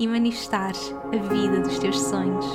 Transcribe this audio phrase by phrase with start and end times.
[0.00, 2.46] e manifestares a vida dos teus sonhos.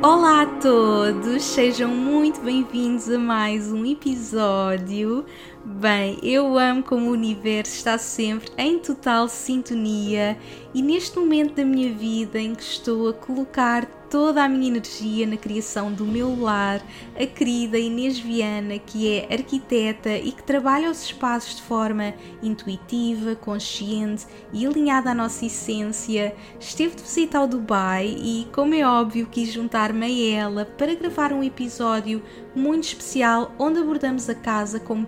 [0.00, 5.24] Olá a todos, sejam muito bem-vindos a mais um episódio.
[5.70, 10.36] Bem, eu amo como o universo está sempre em total sintonia
[10.72, 15.26] e neste momento da minha vida em que estou a colocar toda a minha energia
[15.26, 16.82] na criação do meu lar,
[17.14, 23.34] a querida Inês Viana, que é arquiteta e que trabalha os espaços de forma intuitiva,
[23.36, 29.28] consciente e alinhada à nossa essência, esteve de visita ao Dubai e, como é óbvio,
[29.30, 32.22] quis juntar-me a ela para gravar um episódio
[32.54, 35.06] muito especial onde abordamos a casa como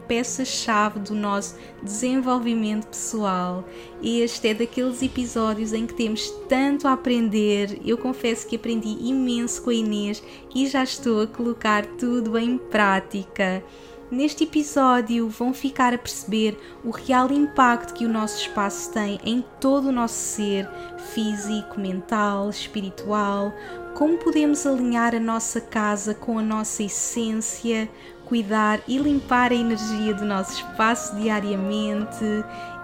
[0.50, 3.64] peça-chave do nosso desenvolvimento pessoal.
[4.02, 7.80] Este é daqueles episódios em que temos tanto a aprender.
[7.84, 10.22] Eu confesso que aprendi imenso com a Inês
[10.54, 13.62] e já estou a colocar tudo em prática.
[14.10, 19.44] Neste episódio vão ficar a perceber o real impacto que o nosso espaço tem em
[19.60, 20.68] todo o nosso ser
[21.14, 23.54] físico, mental, espiritual,
[23.94, 27.88] como podemos alinhar a nossa casa com a nossa essência,
[28.30, 32.24] cuidar e limpar a energia do nosso espaço diariamente,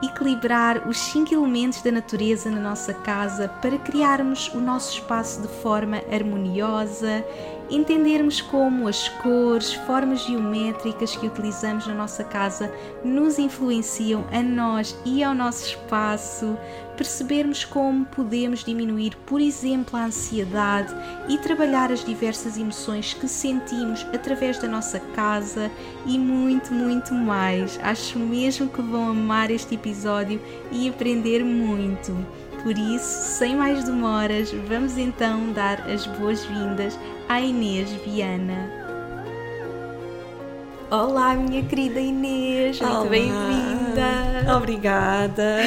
[0.03, 5.49] equilibrar os cinco elementos da natureza na nossa casa para criarmos o nosso espaço de
[5.63, 7.25] forma harmoniosa
[7.71, 12.73] entendermos como as cores, formas geométricas que utilizamos na nossa casa
[13.05, 16.57] nos influenciam a nós e ao nosso espaço,
[16.97, 20.95] percebermos como podemos diminuir, por exemplo, a ansiedade
[21.29, 25.71] e trabalhar as diversas emoções que sentimos através da nossa casa
[26.07, 27.79] e muito, muito mais.
[27.83, 30.41] Acho mesmo que vão amar este episódio
[30.73, 32.17] e aprender muito.
[32.63, 36.99] Por isso, sem mais demoras, vamos então dar as boas-vindas
[37.29, 38.86] à Inês Viana.
[40.89, 43.01] Olá, minha querida Inês, Olá.
[43.01, 44.55] muito bem-vinda.
[44.57, 45.59] Obrigada.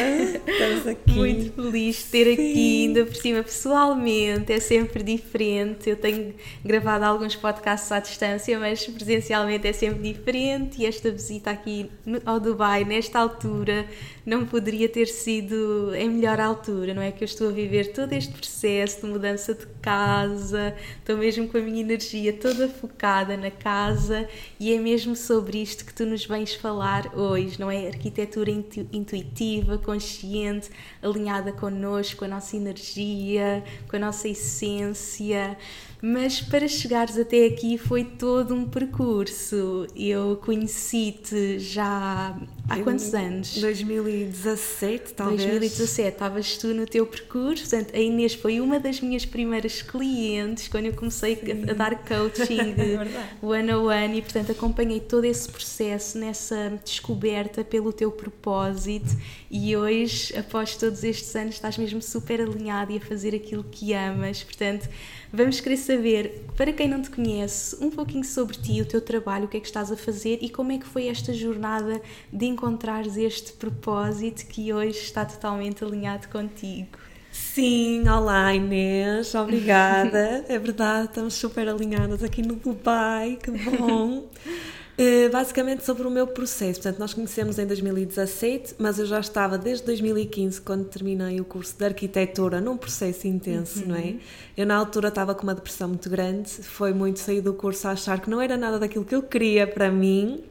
[0.48, 1.12] Estamos aqui.
[1.12, 5.90] Muito feliz de ter aqui, ainda por cima pessoalmente, é sempre diferente.
[5.90, 10.82] Eu tenho gravado alguns podcasts à distância, mas presencialmente é sempre diferente.
[10.82, 11.92] E esta visita aqui
[12.26, 13.86] ao Dubai, nesta altura,
[14.30, 17.12] não poderia ter sido em melhor altura, não é?
[17.12, 21.58] Que eu estou a viver todo este processo de mudança de casa, estou mesmo com
[21.58, 24.30] a minha energia toda focada na casa
[24.60, 27.88] e é mesmo sobre isto que tu nos vens falar hoje, não é?
[27.88, 30.70] Arquitetura intu- intuitiva, consciente,
[31.02, 35.58] alinhada connosco, com a nossa energia, com a nossa essência.
[36.02, 39.86] Mas para chegares até aqui foi todo um percurso.
[39.96, 42.40] Eu conheci-te já
[42.70, 43.58] há quantos anos?
[43.58, 45.42] 2017, talvez.
[45.42, 50.70] 2017, estavas tu no teu percurso, portanto, a Inês foi uma das minhas primeiras clientes
[50.70, 51.34] quando eu comecei
[51.68, 56.80] a, a dar coaching É one on one e, portanto, acompanhei todo esse processo nessa
[56.84, 59.10] descoberta pelo teu propósito
[59.52, 63.94] e hoje, após todos estes anos, estás mesmo super alinhado e a fazer aquilo que
[63.94, 64.88] amas, portanto,
[65.32, 69.46] vamos querer saber, para quem não te conhece, um pouquinho sobre ti, o teu trabalho,
[69.46, 72.02] o que é que estás a fazer e como é que foi esta jornada
[72.32, 76.98] de encontrares este propósito que hoje está totalmente alinhado contigo.
[77.32, 80.44] Sim, olá Inês, obrigada.
[80.50, 84.28] é verdade, estamos super alinhadas aqui no Dubai, que bom.
[85.02, 89.58] Eh, basicamente sobre o meu processo, portanto, nós conhecemos em 2017, mas eu já estava
[89.58, 94.16] desde 2015, quando terminei o curso de arquitetura, num processo intenso, não é?
[94.58, 97.92] Eu na altura estava com uma depressão muito grande, foi muito sair do curso a
[97.92, 100.44] achar que não era nada daquilo que eu queria para mim,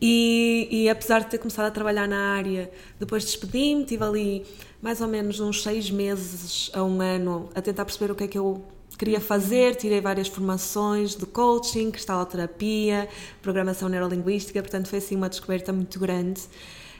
[0.00, 2.70] e, e apesar de ter começado a trabalhar na área,
[3.00, 4.46] depois despedi-me, tive ali
[4.80, 8.28] mais ou menos uns seis meses a um ano a tentar perceber o que é
[8.28, 8.62] que eu
[8.96, 9.76] queria fazer.
[9.76, 13.08] Tirei várias formações de coaching, cristaloterapia,
[13.42, 16.42] programação neurolinguística, portanto foi assim uma descoberta muito grande.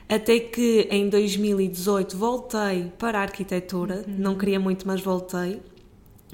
[0.08, 5.62] Até que em 2018 voltei para a arquitetura, não queria muito, mas voltei.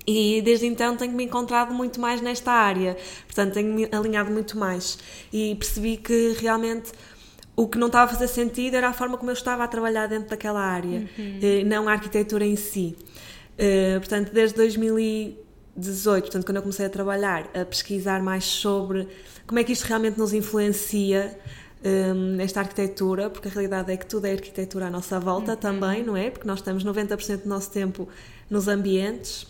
[0.07, 2.97] E desde então tenho me encontrado muito mais nesta área,
[3.27, 4.99] portanto tenho me alinhado muito mais
[5.33, 6.91] e percebi que realmente
[7.55, 10.07] o que não estava a fazer sentido era a forma como eu estava a trabalhar
[10.07, 11.09] dentro daquela área,
[11.43, 12.97] eh, não a arquitetura em si.
[13.59, 14.57] Eh, Portanto, desde
[15.81, 19.09] 2018, portanto, quando eu comecei a trabalhar, a pesquisar mais sobre
[19.47, 21.39] como é que isto realmente nos influencia,
[21.85, 25.57] um, esta arquitetura, porque a realidade é que tudo é arquitetura à nossa volta uhum.
[25.57, 26.31] também, não é?
[26.31, 28.09] Porque nós estamos 90% do nosso tempo
[28.49, 29.47] nos ambientes.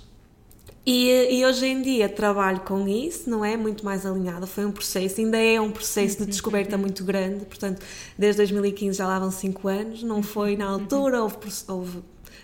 [0.87, 3.57] E, e, hoje em dia trabalho com isso, não é?
[3.57, 4.47] Muito mais alinhada.
[4.47, 6.29] Foi um processo, ainda é um processo de uhum.
[6.29, 7.85] descoberta muito grande, portanto,
[8.19, 10.81] desde 2015 já lá vão 5 anos, não foi na uhum.
[10.81, 11.37] altura, houve,
[11.69, 11.99] houve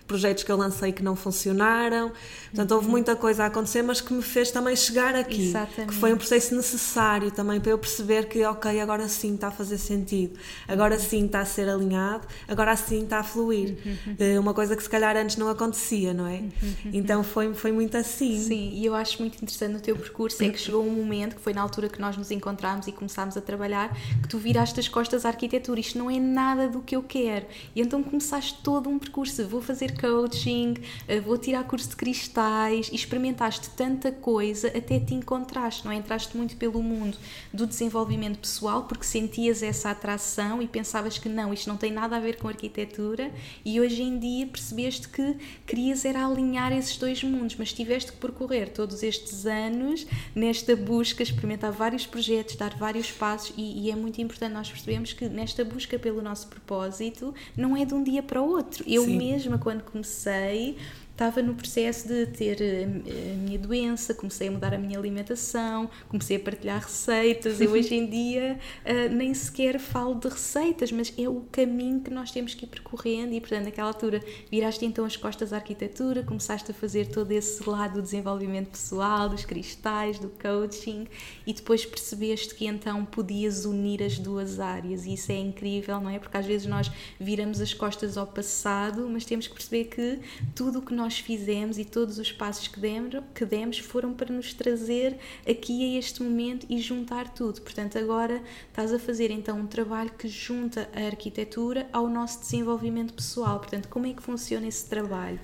[0.07, 2.13] projetos que eu lancei que não funcionaram.
[2.47, 5.49] Portanto, houve muita coisa a acontecer, mas que me fez também chegar aqui.
[5.49, 5.93] Exatamente.
[5.93, 9.51] Que foi um processo necessário também para eu perceber que, ok, agora sim está a
[9.51, 13.77] fazer sentido, agora sim está a ser alinhado, agora sim está a fluir.
[13.85, 14.41] Uhum.
[14.41, 16.39] Uma coisa que se calhar antes não acontecia, não é?
[16.39, 16.51] Uhum.
[16.93, 18.41] Então foi, foi muito assim.
[18.41, 21.43] Sim, e eu acho muito interessante no teu percurso é que chegou um momento, que
[21.43, 24.89] foi na altura que nós nos encontramos e começámos a trabalhar, que tu viraste as
[24.89, 25.81] costas à arquitetura.
[25.81, 27.47] Isto não é nada do que eu quero.
[27.75, 29.47] E então começaste todo um percurso.
[29.47, 30.75] Vou fazer coaching,
[31.09, 35.97] eh, vou tirar curso de cristais, e experimentaste tanta coisa até te encontraste, não é?
[35.97, 37.17] Entraste muito pelo mundo
[37.53, 42.17] do desenvolvimento pessoal porque sentias essa atração e pensavas que não, isto não tem nada
[42.17, 43.33] a ver com arquitetura
[43.65, 48.19] e hoje em dia percebeste que querias era alinhar esses dois mundos, mas tiveste que
[48.19, 53.97] percorrer todos estes anos nesta busca, experimentar vários projetos, dar vários passos e, e é
[53.97, 58.23] muito importante nós percebemos que nesta busca pelo nosso propósito não é de um dia
[58.23, 58.85] para o outro.
[58.87, 59.17] Eu Sim.
[59.17, 60.77] mesma, quando comecei,
[61.17, 65.89] estava no processo de ter eh, a minha doença, comecei a mudar a minha alimentação,
[66.11, 67.59] comecei a partilhar receitas.
[67.59, 72.11] Eu hoje em dia uh, nem sequer falo de receitas, mas é o caminho que
[72.11, 76.23] nós temos que ir percorrendo e, portanto, naquela altura viraste então as costas à arquitetura,
[76.23, 81.07] começaste a fazer todo esse lado do desenvolvimento pessoal, dos cristais, do coaching
[81.47, 86.11] e depois percebeste que então podias unir as duas áreas e isso é incrível, não
[86.11, 86.19] é?
[86.19, 90.21] Porque às vezes nós viramos as costas ao passado, mas temos que perceber que
[90.55, 94.13] tudo o que nós nós fizemos e todos os passos que demos, que demos foram
[94.13, 95.17] para nos trazer
[95.49, 97.61] aqui a este momento e juntar tudo.
[97.61, 103.15] Portanto, agora estás a fazer então um trabalho que junta a arquitetura ao nosso desenvolvimento
[103.15, 103.61] pessoal.
[103.61, 105.39] Portanto, como é que funciona esse trabalho?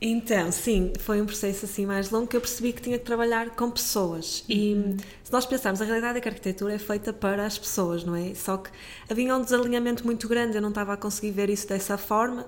[0.00, 3.50] Então, sim, foi um processo assim mais longo que eu percebi que tinha que trabalhar
[3.50, 4.44] com pessoas.
[4.48, 4.96] E uhum.
[5.24, 8.14] se nós pensarmos, a realidade é que a arquitetura é feita para as pessoas, não
[8.14, 8.34] é?
[8.34, 8.70] Só que
[9.10, 12.46] havia um desalinhamento muito grande, eu não estava a conseguir ver isso dessa forma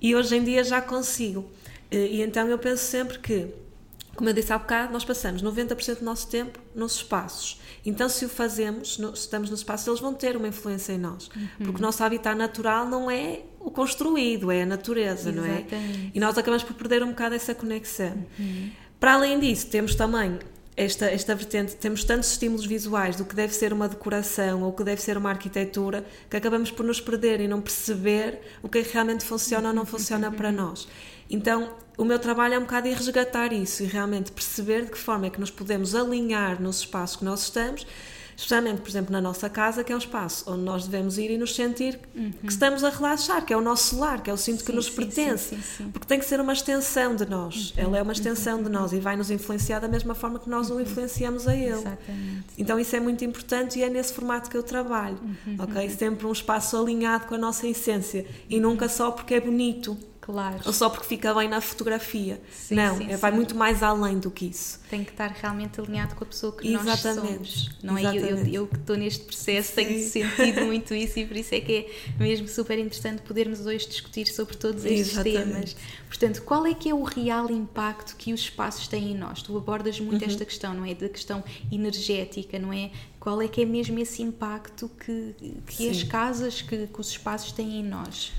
[0.00, 1.44] e hoje em dia já consigo.
[1.96, 3.48] E então eu penso sempre que,
[4.14, 7.60] como eu disse há bocado, nós passamos 90% do nosso tempo nos espaços.
[7.86, 11.28] Então, se o fazemos, se estamos nos espaços, eles vão ter uma influência em nós.
[11.28, 11.48] Uhum.
[11.58, 15.74] Porque o nosso habitat natural não é o construído, é a natureza, Exatamente.
[15.74, 16.10] não é?
[16.14, 18.24] E nós acabamos por perder um bocado essa conexão.
[18.38, 18.70] Uhum.
[18.98, 20.38] Para além disso, temos também
[20.76, 24.72] esta, esta vertente, temos tantos estímulos visuais do que deve ser uma decoração ou o
[24.72, 28.80] que deve ser uma arquitetura, que acabamos por nos perder e não perceber o que
[28.80, 30.88] realmente funciona ou não funciona para nós.
[31.28, 34.98] Então, o meu trabalho é um bocado ir resgatar isso e realmente perceber de que
[34.98, 37.86] forma é que nos podemos alinhar nos espaços que nós estamos
[38.36, 41.38] especialmente, por exemplo, na nossa casa, que é um espaço onde nós devemos ir e
[41.38, 42.32] nos sentir uhum.
[42.32, 44.72] que estamos a relaxar, que é o nosso lar, que é o cinto sim, que
[44.72, 47.70] nos sim, pertence, sim, porque tem que ser uma extensão de nós.
[47.70, 47.84] Uhum.
[47.84, 48.64] Ela é uma extensão uhum.
[48.64, 50.80] de nós e vai nos influenciar da mesma forma que nós o uhum.
[50.80, 51.72] influenciamos a ele.
[51.72, 52.44] Exatamente.
[52.58, 55.56] Então isso é muito importante e é nesse formato que eu trabalho, uhum.
[55.58, 55.88] ok?
[55.90, 59.96] Sempre um espaço alinhado com a nossa essência e nunca só porque é bonito.
[60.24, 60.58] Claro.
[60.64, 62.40] Ou só porque fica bem na fotografia.
[62.50, 63.36] Sim, não, sim, vai sim.
[63.36, 64.80] muito mais além do que isso.
[64.88, 67.04] Tem que estar realmente alinhado com a pessoa que Exatamente.
[67.04, 67.70] nós somos.
[67.82, 68.26] Não Exatamente.
[68.26, 71.54] é eu, eu, eu, que estou neste processo tenho sentido muito isso e por isso
[71.54, 75.44] é que é mesmo super interessante podermos hoje discutir sobre todos estes Exatamente.
[75.44, 75.76] temas.
[76.08, 79.42] Portanto, qual é que é o real impacto que os espaços têm em nós?
[79.42, 80.30] Tu abordas muito uhum.
[80.30, 80.94] esta questão, não é?
[80.94, 82.90] Da questão energética, não é?
[83.20, 85.34] Qual é que é mesmo esse impacto que,
[85.66, 88.32] que as casas, que, que os espaços têm em nós?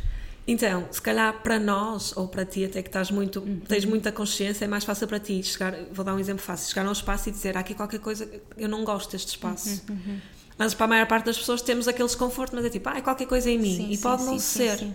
[0.48, 3.62] Então, se calhar para nós, ou para ti até que estás muito, uhum.
[3.68, 6.86] tens muita consciência, é mais fácil para ti chegar, vou dar um exemplo fácil, chegar
[6.86, 9.82] a um espaço e dizer, há aqui qualquer coisa, eu não gosto deste espaço.
[9.90, 9.96] Uhum.
[9.96, 10.20] uhum.
[10.58, 13.02] Mas para a maior parte das pessoas temos aquele desconforto, mas é tipo, ah, é
[13.02, 13.76] qualquer coisa em mim.
[13.76, 14.88] Sim, e sim, pode não sim, ser.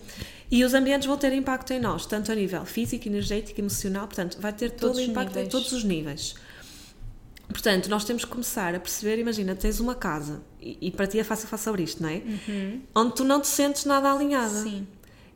[0.51, 4.39] E os ambientes vão ter impacto em nós, tanto a nível físico, energético, emocional, portanto,
[4.41, 5.47] vai ter todo o impacto níveis.
[5.47, 6.35] em todos os níveis.
[7.49, 11.19] Portanto, nós temos que começar a perceber, imagina, tens uma casa, e, e para ti
[11.19, 12.23] é fácil falar sobre isto, não é?
[12.49, 12.81] Uhum.
[12.95, 14.63] Onde tu não te sentes nada alinhada.
[14.63, 14.87] Sim.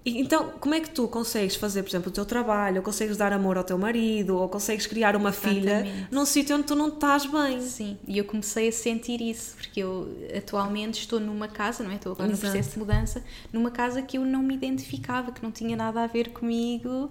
[0.06, 3.32] Então, como é que tu consegues fazer, por exemplo, o teu trabalho, ou consegues dar
[3.32, 5.60] amor ao teu marido, ou consegues criar uma Exatamente.
[5.60, 7.58] filha num sítio onde tu não estás bem?
[7.62, 11.94] Sim, e eu comecei a sentir isso, porque eu atualmente estou numa casa, não é?
[11.94, 15.50] Estou agora no processo de mudança, numa casa que eu não me identificava, que não
[15.50, 17.10] tinha nada a ver comigo, uh,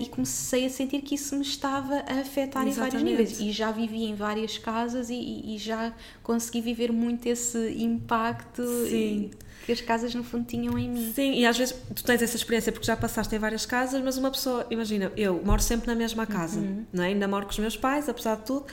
[0.00, 2.70] e comecei a sentir que isso me estava a afetar Exatamente.
[2.70, 3.40] em vários níveis.
[3.40, 8.62] E já vivi em várias casas e, e já consegui viver muito esse impacto.
[8.88, 9.30] Sim.
[9.30, 11.12] E, que as casas no fundo tinham em mim.
[11.14, 14.16] Sim, e às vezes tu tens essa experiência porque já passaste em várias casas, mas
[14.18, 16.84] uma pessoa, imagina, eu moro sempre na mesma casa, uhum.
[16.92, 17.08] não é?
[17.08, 18.66] ainda moro com os meus pais, apesar de tudo,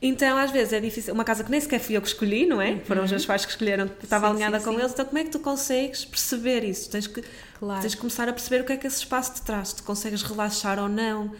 [0.00, 1.14] Então, às vezes é difícil.
[1.14, 2.78] Uma casa que nem sequer fui eu que escolhi, não é?
[2.80, 4.78] Foram os meus pais que escolheram, que estava Sim, alinhada sim, com sim.
[4.80, 4.92] eles.
[4.92, 6.90] Então, como é que tu consegues perceber isso?
[6.90, 7.24] Tens que,
[7.58, 7.80] Claro.
[7.80, 9.72] tens que começar a perceber o que é que esse espaço te traz.
[9.72, 11.32] Tu consegues relaxar ou não.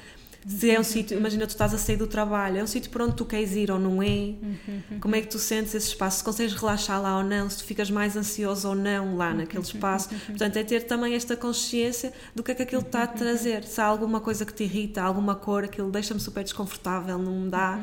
[0.47, 3.05] Se é um sítio, imagina tu estás a sair do trabalho, é um sítio para
[3.05, 4.35] onde tu queres ir ou não é?
[5.01, 6.19] Como é que tu sentes esse espaço?
[6.19, 7.51] Se consegues relaxar lá ou não?
[7.51, 10.09] Se tu ficas mais ansioso ou não lá naquele espaço?
[10.27, 13.65] Portanto, é ter também esta consciência do que é que aquilo está a trazer.
[13.65, 17.51] Se há alguma coisa que te irrita, alguma cor, aquilo deixa-me super desconfortável, não me
[17.51, 17.81] dá.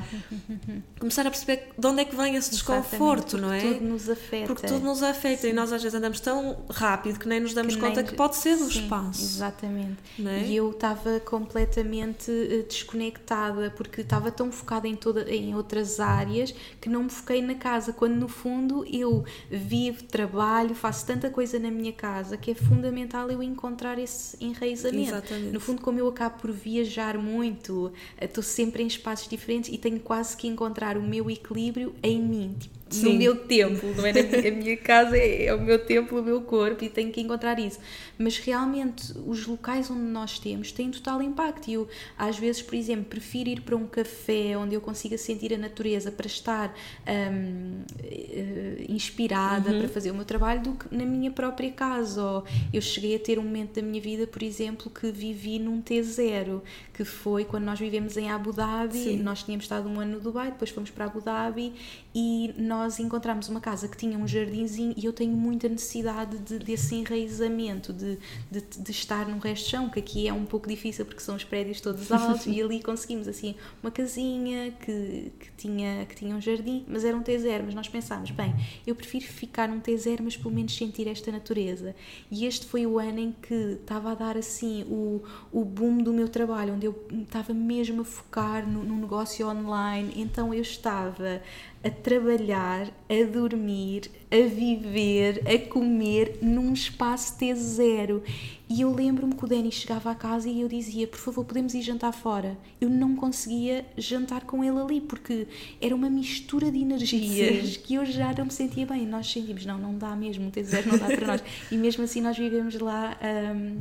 [0.99, 3.59] Começar a perceber de onde é que vem esse desconforto, não é?
[3.59, 4.47] porque Tudo nos afeta.
[4.47, 7.75] Porque tudo nos afeta e nós às vezes andamos tão rápido que nem nos damos
[7.75, 9.21] que conta nem- que pode ser do Sim, espaço.
[9.21, 9.97] Exatamente.
[10.25, 10.45] É?
[10.47, 16.89] E eu estava completamente desconectada porque estava tão focada em, toda, em outras áreas que
[16.89, 21.71] não me foquei na casa, quando no fundo eu vivo, trabalho, faço tanta coisa na
[21.71, 25.09] minha casa que é fundamental eu encontrar esse enraizamento.
[25.09, 25.51] Exatamente.
[25.51, 29.77] No fundo, como eu acabo por viajar muito, eh, estou sempre em espaços diferentes e
[29.77, 32.55] tenho quase que encontrar o meu equilíbrio em mim.
[32.59, 33.17] Tipo, no Sim.
[33.17, 34.13] meu templo, não é?
[34.13, 37.21] Minha- A minha casa é, é o meu templo, o meu corpo e tenho que
[37.21, 37.79] encontrar isso.
[38.17, 41.67] Mas realmente os locais onde nós temos têm total impacto.
[41.69, 45.53] E eu, às vezes, por exemplo, prefiro ir para um café onde eu consiga sentir
[45.53, 46.75] a natureza para estar
[47.07, 49.79] hum, eh, inspirada Uhum.
[49.79, 52.21] para fazer o meu trabalho do que na minha própria casa.
[52.23, 55.81] Ou eu cheguei a ter um momento da minha vida, por exemplo, que vivi num
[55.81, 56.61] T0,
[56.93, 58.97] que foi quando nós vivemos em Abu Dhabi.
[58.97, 59.17] Sim.
[59.23, 61.73] Nós tínhamos estado um ano no Dubai, depois fomos para Abu Dhabi
[62.15, 66.59] e nós encontramos uma casa que tinha um jardinzinho e eu tenho muita necessidade de,
[66.59, 68.19] desse enraizamento, de,
[68.51, 71.35] de, de estar no resto de chão, que aqui é um pouco difícil porque são
[71.35, 76.35] os prédios todos altos e ali conseguimos assim uma casinha que, que, tinha, que tinha
[76.35, 78.53] um jardim, mas era um T0, mas nós pensámos, bem,
[78.85, 81.95] eu prefiro ficar num T0, mas pelo menos sentir esta natureza.
[82.29, 86.13] E este foi o ano em que estava a dar assim o, o boom do
[86.13, 91.41] meu trabalho, onde eu estava mesmo a focar no, no negócio online, então eu estava
[91.83, 98.21] a trabalhar, a dormir, a viver, a comer num espaço T0.
[98.69, 101.73] E eu lembro-me que o Denis chegava à casa e eu dizia: Por favor, podemos
[101.73, 102.57] ir jantar fora.
[102.79, 105.47] Eu não conseguia jantar com ele ali porque
[105.81, 107.79] era uma mistura de energias Sim.
[107.81, 109.05] que eu já não me sentia bem.
[109.05, 111.43] Nós sentimos: Não, não dá mesmo, o T0 não dá para nós.
[111.71, 113.17] E mesmo assim, nós vivemos lá.
[113.55, 113.79] hum,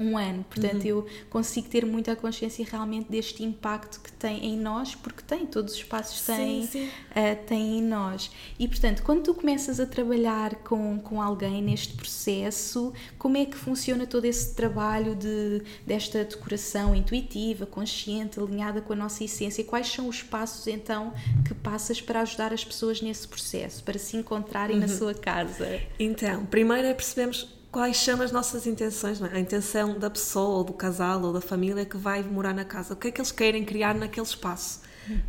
[0.00, 4.94] um ano, portanto eu consigo ter muita consciência realmente deste impacto que tem em nós,
[4.94, 6.86] porque tem, todos os espaços têm, Sim, sim.
[6.86, 8.30] uh, têm em nós.
[8.58, 13.56] E portanto, quando tu começas a trabalhar com, com alguém neste processo, como é que
[13.56, 19.62] funciona todo esse trabalho de, desta decoração intuitiva, consciente, alinhada com a nossa essência?
[19.64, 21.12] Quais são os passos então
[21.46, 25.78] que passas para ajudar as pessoas nesse processo, para se encontrarem na sua casa?
[25.98, 29.36] Então, primeiro é percebermos quais são as nossas intenções, é?
[29.36, 32.94] a intenção da pessoa, ou do casal, ou da família que vai morar na casa.
[32.94, 34.80] O que é que eles querem criar naquele espaço?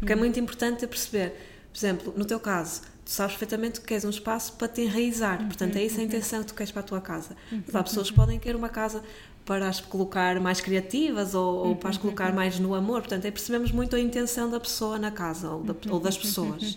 [0.01, 1.33] O que é muito importante é perceber.
[1.71, 5.37] Por exemplo, no teu caso, tu sabes perfeitamente que queres um espaço para te enraizar.
[5.45, 7.35] Portanto, é essa a intenção que tu queres para a tua casa.
[7.49, 9.01] Mas há pessoas que podem querer uma casa
[9.45, 13.01] para as colocar mais criativas ou, ou para as colocar mais no amor.
[13.01, 16.75] Portanto, é percebemos muito a intenção da pessoa na casa ou, da- ou das pessoas.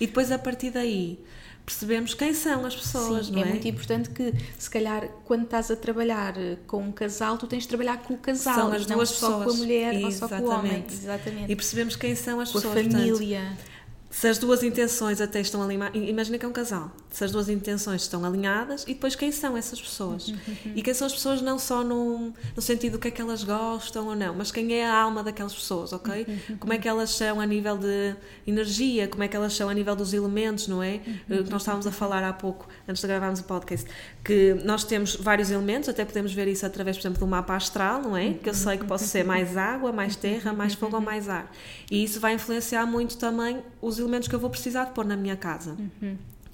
[0.00, 1.18] E depois, a partir daí,
[1.64, 3.48] percebemos quem são as pessoas, Sim, não é é?
[3.50, 7.62] muito importante que, se calhar, quando estás a trabalhar eh, com um casal, tu tens
[7.62, 10.28] de trabalhar com o casal, São as não duas só com a mulher ou só
[10.28, 10.84] com o homem.
[10.86, 10.94] Exatamente.
[10.94, 11.52] Exatamente.
[11.52, 12.82] E percebemos quem são as com a pessoas.
[12.82, 13.56] portanto, família.
[14.16, 17.48] Se as duas intenções até estão alinhadas, imagina que é um casal, se as duas
[17.48, 20.32] intenções estão alinhadas e depois quem são essas pessoas.
[20.72, 23.42] E quem são as pessoas não só no, no sentido do que é que elas
[23.42, 26.26] gostam ou não, mas quem é a alma daquelas pessoas, ok?
[26.60, 28.14] Como é que elas são a nível de
[28.46, 31.00] energia, como é que elas são a nível dos elementos, não é?
[31.28, 33.84] Eh, Que nós estávamos a falar há pouco, antes de gravarmos o podcast,
[34.24, 38.00] que nós temos vários elementos, até podemos ver isso através, por exemplo, do mapa astral,
[38.00, 38.34] não é?
[38.34, 41.52] Que eu sei que posso ser mais água, mais terra, mais fogo ou mais ar.
[41.90, 45.16] E isso vai influenciar muito também os elementos que eu vou precisar de pôr na
[45.16, 45.76] minha casa.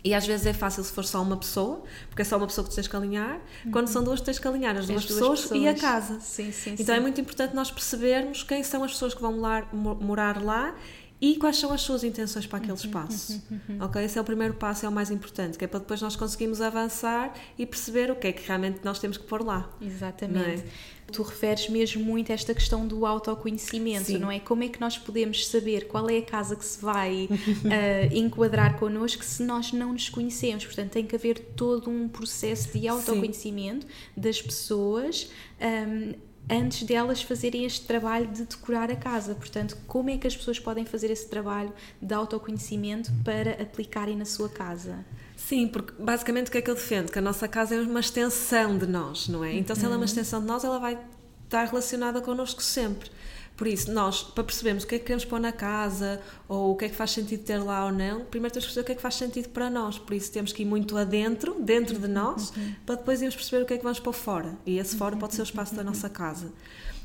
[0.02, 2.66] E às vezes é fácil se for só uma pessoa, porque é só uma pessoa
[2.66, 3.38] que tens que alinhar.
[3.70, 6.18] Quando são duas, tens que alinhar as duas, As duas pessoas, e a casa.
[6.20, 7.02] Sim, sim, Então é sim.
[7.02, 10.74] muito importante nós percebermos quem são as pessoas que vão morar, mo- morar lá
[11.20, 13.42] e quais são as suas intenções para Uhum, aquele espaço.
[13.80, 14.02] Ok?
[14.02, 16.60] Esse é o primeiro passo, é o mais importante, que é para depois nós conseguirmos
[16.60, 19.70] avançar e perceber o que é que realmente nós temos que pôr lá.
[19.80, 20.38] Exatamente.
[20.38, 20.64] Não é?
[21.12, 24.18] Tu referes mesmo muito a esta questão do autoconhecimento, Sim.
[24.18, 24.38] não é?
[24.38, 27.28] Como é que nós podemos saber qual é a casa que se vai
[27.64, 30.64] ah, enquadrar connosco se nós não nos conhecemos?
[30.64, 33.86] Portanto, tem que haver todo um processo de autoconhecimento
[34.16, 35.28] das pessoas.
[35.60, 36.14] ahm,
[36.50, 39.34] antes delas fazerem este trabalho de decorar a casa.
[39.34, 44.24] Portanto, como é que as pessoas podem fazer esse trabalho de autoconhecimento para aplicarem na
[44.24, 45.04] sua casa?
[45.36, 47.10] Sim, porque basicamente o que é que eu defendo?
[47.10, 49.54] Que a nossa casa é uma extensão de nós, não é?
[49.54, 50.98] Então, se ela é uma extensão de nós, ela vai
[51.44, 53.10] estar relacionada connosco sempre.
[53.60, 56.76] Por isso, nós, para percebermos o que é que queremos pôr na casa ou o
[56.76, 58.92] que é que faz sentido ter lá ou não, primeiro temos que perceber o que
[58.92, 59.98] é que faz sentido para nós.
[59.98, 62.74] Por isso, temos que ir muito adentro, dentro de nós, uhum.
[62.86, 64.56] para depois irmos perceber o que é que vamos pôr fora.
[64.64, 66.50] E esse fora pode ser o espaço da nossa casa.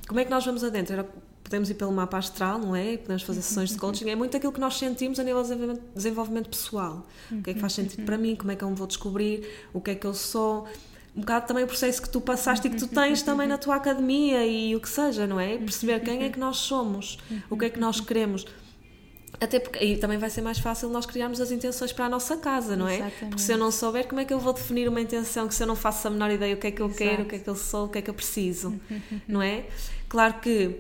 [0.08, 1.06] Como é que nós vamos adentro?
[1.44, 2.96] podemos ir pelo mapa astral, não é?
[2.96, 4.10] Podemos fazer sessões de coaching.
[4.10, 7.06] É muito aquilo que nós sentimos a nível de desenvolvimento pessoal.
[7.30, 8.34] O que é que faz sentido para mim?
[8.34, 9.46] Como é que eu me vou descobrir?
[9.74, 10.68] O que é que eu sou?
[11.16, 13.76] Um bocado também o processo que tu passaste e que tu tens também na tua
[13.76, 15.58] academia e o que seja, não é?
[15.58, 17.18] Perceber quem é que nós somos,
[17.50, 18.46] o que é que nós queremos.
[19.40, 22.38] Até porque aí também vai ser mais fácil nós criarmos as intenções para a nossa
[22.38, 22.96] casa, não é?
[22.96, 23.26] Exatamente.
[23.30, 25.62] Porque se eu não souber, como é que eu vou definir uma intenção que se
[25.62, 27.04] eu não faço a menor ideia o que é que eu Exato.
[27.04, 28.80] quero, o que é que eu sou, o que é que eu preciso,
[29.28, 29.66] não é?
[30.08, 30.80] Claro que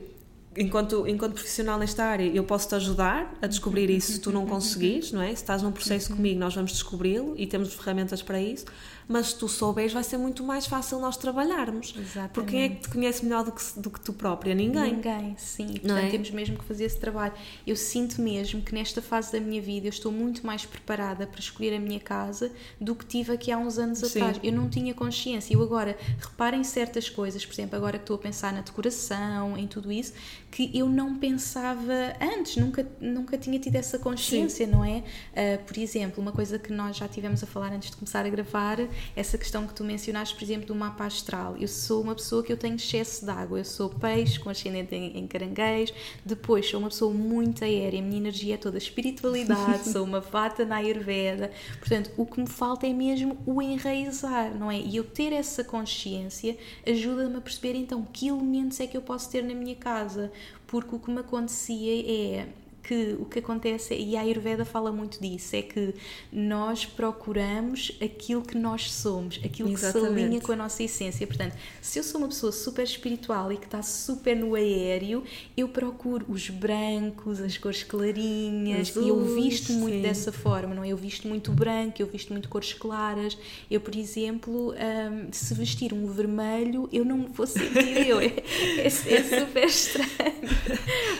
[0.57, 4.45] enquanto, enquanto profissional nesta área, eu posso te ajudar a descobrir isso se tu não
[4.45, 5.27] conseguires, não é?
[5.27, 8.65] Se estás num processo comigo, nós vamos descobri-lo e temos ferramentas para isso
[9.07, 11.93] mas se tu souberes vai ser muito mais fácil nós trabalharmos.
[11.97, 12.33] Exatamente.
[12.33, 14.55] Porque quem é que te conhece melhor do que, do que tu própria?
[14.55, 14.95] Ninguém.
[14.95, 15.67] Ninguém, sim.
[15.67, 16.09] Portanto, Não é?
[16.09, 17.33] temos mesmo que fazer esse trabalho.
[17.65, 21.39] Eu sinto mesmo que nesta fase da minha vida eu estou muito mais preparada para
[21.39, 24.19] escolher a minha casa do que tive aqui há uns anos sim.
[24.19, 24.39] atrás.
[24.43, 25.53] Eu não tinha consciência.
[25.53, 29.67] Eu agora, reparem certas coisas, por exemplo, agora que estou a pensar na decoração, em
[29.67, 30.13] tudo isso,
[30.55, 34.71] que eu não pensava antes, nunca, nunca tinha tido essa consciência, sim.
[34.71, 35.03] não é?
[35.33, 38.29] Uh, por exemplo, uma coisa que nós já tivemos a falar antes de começar a
[38.29, 38.77] gravar
[39.17, 41.57] essa questão que tu mencionaste, por exemplo, do mapa astral.
[41.59, 44.95] Eu sou uma pessoa que eu tenho excesso de água, eu sou peixe com ascendente
[44.95, 45.91] em, em caranguejo,
[46.25, 50.63] depois sou uma pessoa muito aérea, a minha energia é toda espiritualidade, sou uma vata
[50.63, 54.79] na Ayurveda, portanto, o que me falta é mesmo o enraizar, não é?
[54.79, 56.57] E eu ter essa consciência
[56.87, 60.31] ajuda-me a perceber então que elementos é que eu posso ter na minha casa,
[60.67, 62.47] porque o que me acontecia é
[62.87, 65.95] que o que acontece, e a Ayurveda fala muito disso, é que
[66.31, 70.13] nós procuramos aquilo que nós somos, aquilo Exatamente.
[70.13, 71.25] que se alinha com a nossa essência.
[71.25, 75.23] Portanto, se eu sou uma pessoa super espiritual e que está super no aéreo,
[75.57, 80.01] eu procuro os brancos, as cores clarinhas, e eu visto muito sim.
[80.03, 80.89] dessa forma, não é?
[80.89, 83.35] Eu visto muito branco, eu visto muito cores claras.
[83.69, 88.19] Eu, por exemplo, um, se vestir um vermelho, eu não vou sentir eu.
[88.19, 88.27] É,
[88.77, 90.35] é, é super estranho.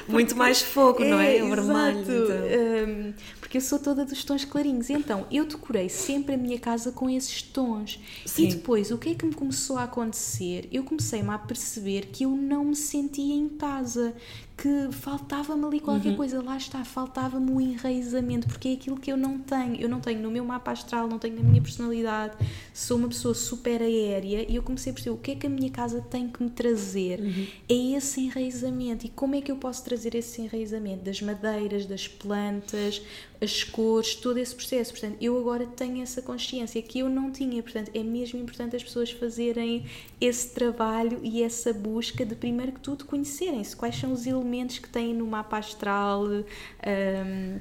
[0.08, 1.38] Muito mais fogo, não é?
[1.38, 2.02] é vermelho.
[2.02, 2.90] Então.
[2.90, 4.90] Um, porque eu sou toda dos tons clarinhos.
[4.90, 8.00] Então, eu decorei sempre a minha casa com esses tons.
[8.26, 8.44] Sim.
[8.44, 10.68] E depois, o que é que me começou a acontecer?
[10.72, 14.14] Eu comecei-me a perceber que eu não me sentia em casa,
[14.58, 16.16] que faltava-me ali qualquer uhum.
[16.16, 19.76] coisa, lá está, faltava-me o enraizamento, porque é aquilo que eu não tenho.
[19.76, 22.38] Eu não tenho no meu mapa astral, não tenho na minha personalidade,
[22.74, 25.50] sou uma pessoa super aérea e eu comecei a perceber o que é que a
[25.50, 27.20] minha casa tem que me trazer.
[27.20, 27.48] Uhum.
[27.68, 29.06] É esse enraizamento.
[29.06, 31.04] E como é que eu posso trazer esse enraizamento?
[31.04, 33.02] Das madeiras, das plantas,
[33.42, 34.92] as cores, todo esse processo.
[34.92, 37.62] Portanto, eu agora tenho essa consciência que eu não tinha.
[37.62, 39.86] Portanto, é mesmo importante as pessoas fazerem
[40.20, 43.76] esse trabalho e essa busca de, primeiro que tudo, conhecerem-se.
[43.76, 44.45] Quais são os elementos
[44.82, 46.26] que têm no mapa astral.
[46.26, 47.60] Um,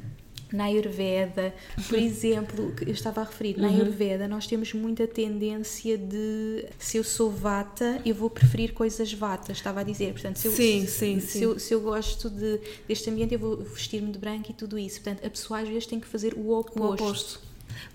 [0.55, 1.53] na Ayurveda,
[1.89, 3.75] por exemplo, eu estava a referir, na uhum.
[3.75, 9.57] Ayurveda nós temos muita tendência de se eu sou vata, eu vou preferir coisas vatas,
[9.57, 10.13] estava a dizer.
[10.13, 11.43] Portanto, se eu, sim, sim, se, sim.
[11.43, 15.01] Eu, se eu gosto de, deste ambiente, eu vou vestir-me de branco e tudo isso.
[15.01, 16.81] Portanto, a pessoa às vezes tem que fazer o oposto.
[16.81, 17.41] O oposto.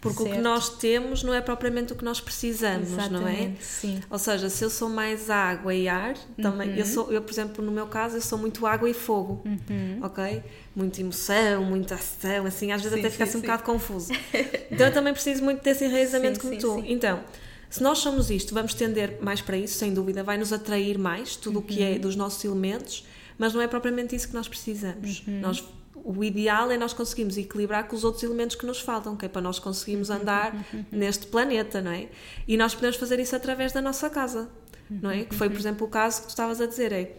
[0.02, 0.32] Porque certo.
[0.32, 3.52] o que nós temos não é propriamente o que nós precisamos, Exatamente, não é?
[3.60, 4.00] Sim.
[4.10, 6.76] Ou seja, se eu sou mais água e ar, também, uhum.
[6.76, 10.00] eu, sou, eu, por exemplo, no meu caso, eu sou muito água e fogo, uhum.
[10.02, 10.44] ok?
[10.76, 14.12] Muita emoção, muita ação, assim, às vezes sim, até fica assim um bocado confuso.
[14.72, 16.84] Então eu também preciso muito desse enraizamento como tu.
[16.86, 17.20] Então,
[17.70, 21.36] se nós somos isto, vamos tender mais para isso, sem dúvida, vai nos atrair mais
[21.36, 22.00] tudo o que é uhum.
[22.00, 23.06] dos nossos elementos,
[23.38, 25.24] mas não é propriamente isso que nós precisamos.
[25.28, 25.40] Uhum.
[25.40, 25.64] Nós
[26.04, 29.30] o ideal é nós conseguirmos equilibrar com os outros elementos que nos faltam, que é
[29.30, 30.54] para nós conseguirmos andar
[30.92, 32.08] neste planeta, não é?
[32.48, 34.50] E nós podemos fazer isso através da nossa casa,
[34.90, 35.24] não é?
[35.24, 37.18] Que foi, por exemplo, o caso que tu estavas a dizer, é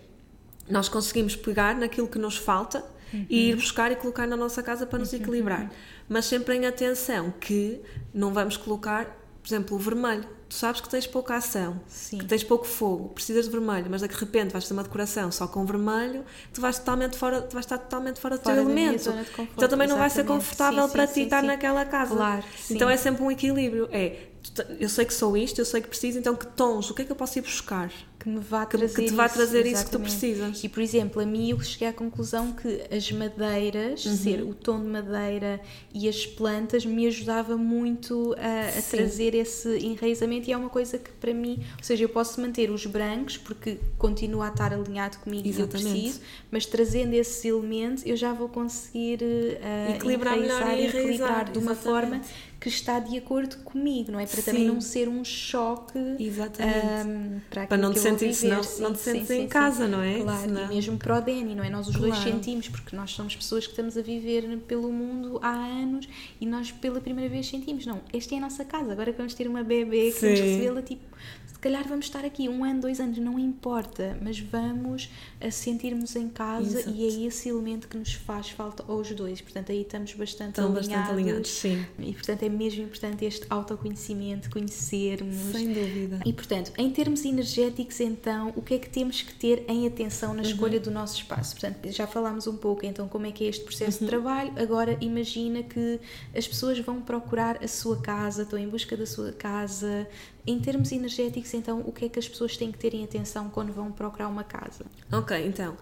[0.68, 2.84] nós conseguimos pegar naquilo que nos falta
[3.28, 5.70] e ir buscar e colocar na nossa casa para nos equilibrar.
[6.08, 7.80] Mas sempre em atenção que
[8.14, 12.18] não vamos colocar, por exemplo, o vermelho tu sabes que tens pouca ação, Sim.
[12.18, 15.46] que tens pouco fogo, precisas de vermelho, mas de repente vais fazer uma decoração só
[15.46, 19.14] com vermelho, tu vais, totalmente fora, tu vais estar totalmente fora do teu elemento.
[19.56, 22.16] Então também não vai ser confortável sim, para sim, ti sim, estar naquela casa.
[22.16, 23.88] Claro, então é sempre um equilíbrio.
[23.92, 24.29] É,
[24.78, 27.04] eu sei que sou isto, eu sei que preciso, então que tons, o que é
[27.04, 27.92] que eu posso ir buscar?
[28.20, 30.62] que me vá trazer que, te vá trazer isso, isso que tu precisas.
[30.62, 34.16] E por exemplo, a mim eu cheguei à conclusão que as madeiras, uhum.
[34.16, 35.58] ser o tom de madeira
[35.92, 40.98] e as plantas me ajudava muito a, a trazer esse enraizamento e é uma coisa
[40.98, 45.18] que para mim, ou seja, eu posso manter os brancos porque continua a estar alinhado
[45.18, 45.86] comigo Exatamente.
[45.86, 50.86] e eu preciso, mas trazendo esses elementos eu já vou conseguir uh, equilibrar melhor e
[50.86, 51.82] equilibrar de uma Exatamente.
[51.82, 52.20] forma
[52.60, 54.26] que está de acordo comigo, não é?
[54.26, 54.68] Para também Sim.
[54.74, 56.76] não ser um choque Exatamente.
[57.08, 59.90] ahm, para, não te sentir- senão não te Sim, sentes sim, em sim, casa, sim.
[59.90, 60.18] não é?
[60.20, 61.70] Claro, Senão- e mesmo para o Danny, não é?
[61.70, 62.30] Nós os dois Claro.
[62.30, 66.06] sentimos, porque nós somos pessoas que estamos a viver pelo mundo há anos
[66.38, 69.32] e nós pela primeira vez sentimos, não, esta é a nossa casa, agora que vamos
[69.32, 70.44] ter uma bebê, que vamos Sim.
[70.44, 71.02] recebê-la, tipo,
[71.46, 75.08] se calhar vamos estar aqui um ano, dois anos, não importa, mas vamos
[75.40, 76.90] a sentirmos em casa Exato.
[76.96, 80.66] e é esse elemento que nos faz falta aos dois, portanto aí estamos bastante Estão
[80.66, 80.88] alinhados.
[80.88, 81.86] bastante alinhados, sim.
[81.98, 85.36] E portanto é mesmo importante este autoconhecimento, conhecermos.
[85.52, 86.20] Sem dúvida.
[86.24, 90.34] E portanto, em termos energéticos, então, o que é que temos que ter em atenção
[90.34, 90.82] na escolha Uhum.
[90.84, 91.52] do nosso espaço?
[91.56, 94.06] Portanto, já falámos um pouco então como é que é este processo Uhum.
[94.06, 94.52] de trabalho.
[94.56, 96.00] Agora imagina que
[96.36, 100.06] as pessoas vão procurar a sua casa, estão em busca da sua casa.
[100.46, 103.50] Em termos energéticos, então, o que é que as pessoas têm que ter em atenção
[103.50, 104.86] quando vão procurar uma casa?
[105.12, 105.76] Ok, então,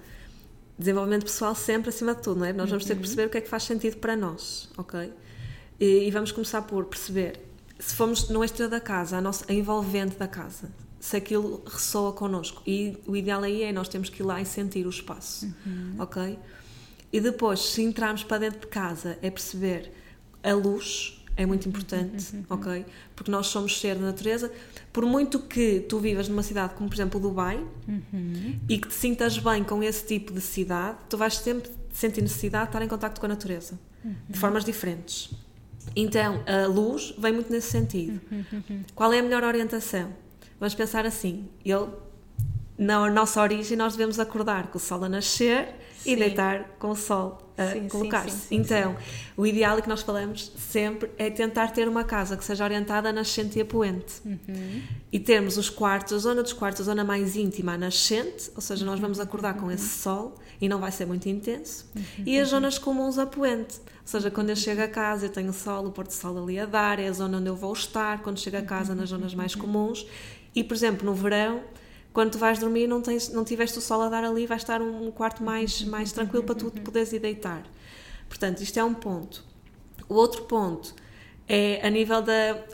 [0.79, 2.53] desenvolvimento pessoal sempre acima de tudo, não é?
[2.53, 2.99] Nós vamos ter Uhum.
[2.99, 5.13] que perceber o que é que faz sentido para nós, ok?
[5.81, 7.41] E, e vamos começar por perceber
[7.79, 12.13] se fomos no exterior da casa, a, nossa, a envolvente da casa, se aquilo ressoa
[12.13, 12.61] connosco.
[12.67, 15.95] E o ideal aí é nós temos que ir lá e sentir o espaço, Uhum.
[15.99, 16.39] ok?
[17.13, 19.93] E depois, se entrarmos para dentro de casa, é perceber
[20.43, 22.85] a luz, é muito Uhum, importante, ok?
[23.15, 24.53] Porque nós somos ser da natureza.
[24.93, 27.65] Por muito que tu vivas numa cidade como, por exemplo, Dubai,
[28.69, 32.65] e que te sintas bem com esse tipo de cidade, tu vais sempre sentir necessidade
[32.65, 33.79] de estar em contacto com a natureza,
[34.29, 35.31] de formas diferentes.
[35.95, 38.21] Então, a luz vem muito nesse sentido.
[38.95, 40.13] Qual é a melhor orientação?
[40.59, 41.87] Vamos pensar assim, ele,
[42.77, 45.69] na nossa origem, nós devemos acordar com o sol a nascer
[46.13, 48.31] e deitar com o sol a colocar-se.
[48.31, 48.97] sim, sim, então,
[49.37, 53.09] o ideal e que nós falamos sempre é tentar ter uma casa que seja orientada
[53.09, 54.15] a nascente e a poente.
[54.25, 54.83] Uhum.
[55.11, 58.61] E termos os quartos, a zona dos quartos, a zona mais íntima, a nascente, ou
[58.61, 61.91] seja, nós vamos acordar com esse sol e não vai ser muito intenso.
[62.25, 65.53] E as zonas comuns a poente, ou seja, quando eu chego a casa eu tenho
[65.53, 68.23] sol, o pôr do sol ali a dar, é a zona onde eu vou estar,
[68.23, 70.07] quando chego a casa nas zonas mais comuns.
[70.55, 71.63] E, por exemplo, no verão,
[72.13, 74.81] quando tu vais dormir não, tens, não tiveste o sol a dar ali, vai estar
[74.83, 77.63] um quarto mais, mais tranquilo para tu te poderes ir deitar.
[78.29, 79.45] Portanto, isto é um ponto.
[80.09, 80.95] O outro ponto
[81.49, 82.23] é a nível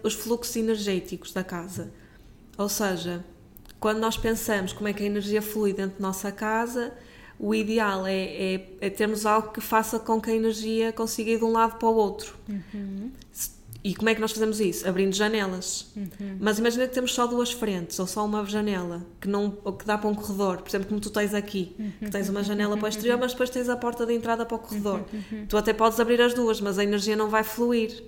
[0.03, 1.93] dos fluxos energéticos da casa.
[2.57, 3.25] Ou seja,
[3.79, 6.93] quando nós pensamos como é que a energia flui dentro da nossa casa,
[7.39, 8.15] o ideal é,
[8.55, 11.77] é, é termos algo que faça com que a energia consiga ir de um lado
[11.79, 12.35] para o outro.
[13.31, 13.54] Se-
[13.85, 14.89] E como é que nós fazemos isso?
[14.89, 15.93] Abrindo janelas.
[16.41, 19.99] Mas imagina que temos só duas frentes ou só uma janela que, não, que dá
[19.99, 22.89] para um corredor, por exemplo, como tu tens aqui, que tens uma janela para o
[22.89, 25.05] exterior, mas depois tens a porta de entrada para o corredor.
[25.47, 28.03] Tu até podes abrir as duas, mas a energia não vai fluir,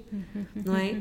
[0.64, 0.96] não é?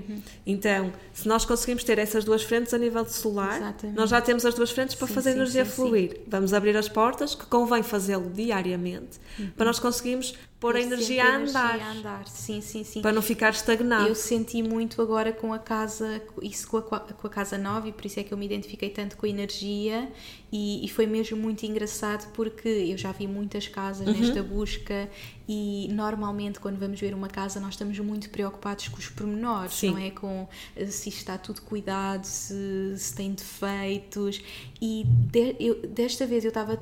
[0.45, 3.95] Então, se nós conseguimos ter essas duas frentes a nível de solar, Exatamente.
[3.97, 5.71] nós já temos as duas frentes para Sim, fazer a energia sim.
[5.71, 6.19] fluir.
[6.27, 9.21] Vamos abrir as portas, que convém fazê-lo diariamente,
[9.55, 12.27] para nós conseguirmos pôr a energia a andar, a andar.
[12.27, 13.01] Sim, sim, sim.
[13.01, 14.07] para não ficar estagnado.
[14.07, 17.91] Eu senti muito agora com a casa, isso com a, com a casa nova, e
[17.91, 20.11] por isso é que eu me identifiquei tanto com a energia,
[20.51, 24.13] e, e foi mesmo muito engraçado porque eu já vi muitas casas Uhum.
[24.13, 25.09] nesta busca,
[25.47, 29.91] e normalmente quando vamos ver uma casa nós estamos muito preocupados com os pormenores, Sim.
[29.91, 30.09] não é?
[30.09, 34.41] Com eh, se está tudo cuidado, se, se tem defeitos,
[34.81, 36.81] e de- eu- desta vez eu estava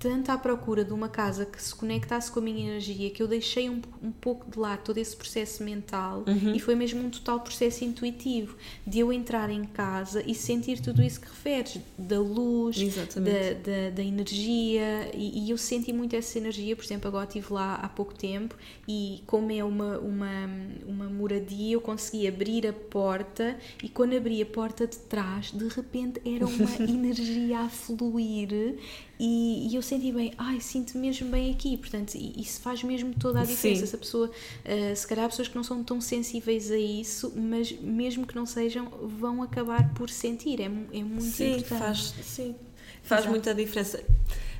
[0.00, 3.28] tanto à procura de uma casa que se conectasse com a minha energia que eu
[3.28, 6.54] deixei um, um pouco de lado todo esse processo mental Uhum.
[6.54, 11.02] e foi mesmo um total processo intuitivo de eu entrar em casa e sentir tudo
[11.02, 16.38] isso que referes da luz, da, da, da energia e, e eu senti muito essa
[16.38, 18.54] energia, por exemplo agora estive lá há pouco tempo
[18.88, 20.50] e como é uma, uma,
[20.86, 25.68] uma moradia eu consegui abrir a porta e quando abri a porta de trás de
[25.68, 28.78] repente era uma energia a fluir
[29.22, 33.40] e, e eu senti bem, ai, sinto mesmo bem aqui, portanto, isso faz mesmo toda
[33.40, 33.80] a diferença.
[33.82, 33.86] Sim.
[33.86, 34.30] Se a pessoa,
[34.64, 38.34] ah, se calhar há pessoas que não são tão sensíveis a isso, mas mesmo que
[38.34, 40.68] não sejam, vão acabar por sentir, é, é
[41.04, 41.78] muito Sim, importante.
[41.80, 42.54] faz, sim,
[43.02, 43.30] faz Exato.
[43.30, 44.02] muita diferença.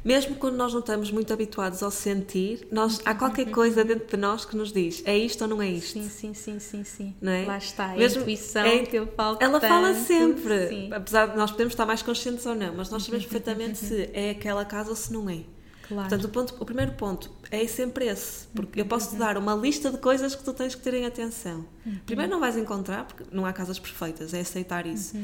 [0.04, 4.16] Mesmo quando nós não estamos muito habituados ao sentir, nós, há qualquer coisa dentro de
[4.16, 5.92] nós que nos diz é isto ou não é isto.
[5.98, 7.14] Sim, sim, sim, sim, sim.
[7.20, 7.44] Não é?
[7.44, 11.26] Lá está, a Mesmo- intuição é- que eu falo Ela fala tanto, sempre, Sim, apesar
[11.26, 14.64] de nós podemos estar mais conscientes ou não, mas nós sabemos perfeitamente se é aquela
[14.64, 15.40] casa ou se não é.
[15.86, 16.08] claro.
[16.08, 19.54] Portanto, o, ponto- o primeiro ponto é sempre esse, porque eu posso te dar uma
[19.54, 21.66] lista de coisas que tu tens que ter em atenção.
[22.06, 25.14] Primeiro, não vais encontrar, porque não há casas perfeitas, é aceitar isso.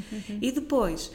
[0.42, 1.10] E depois,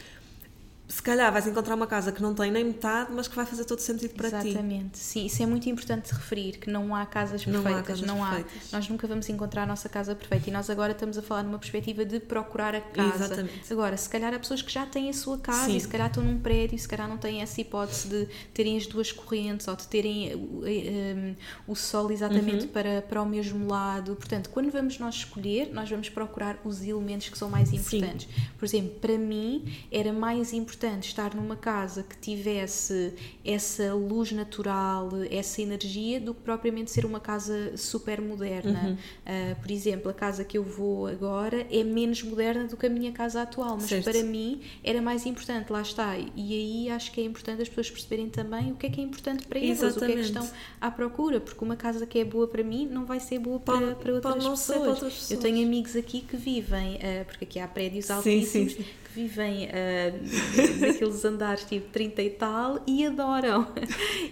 [0.94, 3.64] se calhar vais encontrar uma casa que não tem nem metade, mas que vai fazer
[3.64, 4.52] todo sentido para Exatamente.
[4.52, 4.58] ti.
[4.58, 4.98] Exatamente.
[4.98, 7.64] Sim, isso é muito importante referir, que não há casas perfeitas.
[7.72, 8.68] Não há casas não perfeitas.
[8.70, 11.44] Há, nós nunca vamos encontrar a nossa casa perfeita e nós agora estamos a falar
[11.44, 13.24] numa perspectiva de procurar a casa.
[13.24, 13.72] Exatamente.
[13.72, 15.76] Agora, se calhar há pessoas que já têm a sua casa Sim.
[15.76, 18.86] e se calhar estão num prédio, se calhar não têm essa hipótese de terem as
[18.86, 21.34] duas correntes ou de terem um,
[21.66, 22.68] o sol exatamente Uhum.
[22.68, 24.14] para, para o mesmo lado.
[24.14, 28.28] Portanto, quando vamos nós escolher, nós vamos procurar os elementos que são mais importantes.
[28.58, 33.14] Por exemplo, para mim era mais importante estar numa casa que tivesse
[33.44, 38.80] essa luz natural, essa energia, do que propriamente ser uma casa super moderna.
[38.80, 38.92] Uhum.
[38.94, 42.90] Uh, por exemplo, a casa que eu vou agora é menos moderna do que a
[42.90, 44.10] minha casa atual, mas Certo.
[44.10, 46.16] para mim era mais importante, lá está.
[46.18, 49.04] E aí acho que é importante as pessoas perceberem também o que é que é
[49.04, 50.48] importante para elas, o que é que estão
[50.80, 53.78] à procura, porque uma casa que é boa para mim não vai ser boa para,
[53.78, 54.78] Pode- para outras pessoas.
[54.80, 55.40] para outras Eu pessoas.
[55.40, 58.84] tenho amigos aqui que vivem, uh, porque aqui há prédios Sim, altíssimos, sim, sim.
[59.12, 63.68] Que vivem uh, naqueles andares tipo 30 e tal e adoram.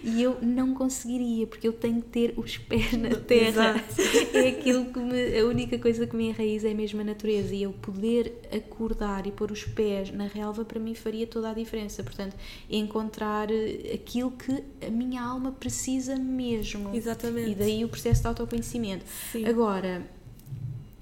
[0.03, 3.75] E eu não conseguiria, porque eu tenho que ter os pés na terra.
[3.75, 4.33] Exato.
[4.33, 7.53] É aquilo que me, a única coisa que me enraiza é mesmo a natureza.
[7.53, 11.53] E eu poder acordar e pôr os pés na relva para mim faria toda a
[11.53, 12.03] diferença.
[12.03, 12.35] Portanto,
[12.69, 16.95] encontrar eh, aquilo que a minha alma precisa mesmo.
[16.95, 17.51] Exatamente.
[17.51, 19.05] E daí o processo de autoconhecimento.
[19.31, 19.45] Sim.
[19.45, 20.01] Agora,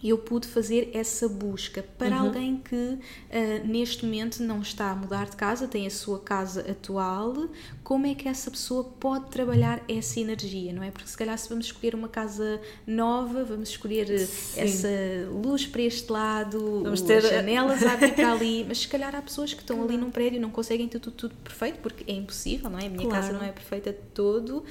[0.01, 2.27] eu pude fazer essa busca para Uhum.
[2.27, 2.97] alguém que
[3.31, 7.47] ah, neste momento não está a mudar de casa, tem a sua casa atual,
[7.83, 10.91] como é que essa pessoa pode trabalhar essa energia, não é?
[10.91, 14.59] Porque se calhar se vamos escolher uma casa nova, vamos escolher eh, Sim.
[14.61, 14.87] essa
[15.31, 19.13] luz para este lado, Vamos ter- as janelas a abrir para ali, mas se calhar
[19.15, 22.09] há pessoas que estão ali num prédio e não conseguem ter tudo, tudo perfeito, porque
[22.09, 22.85] é impossível, não é?
[22.85, 23.25] A minha Claro.
[23.25, 24.63] casa não é perfeita de todo.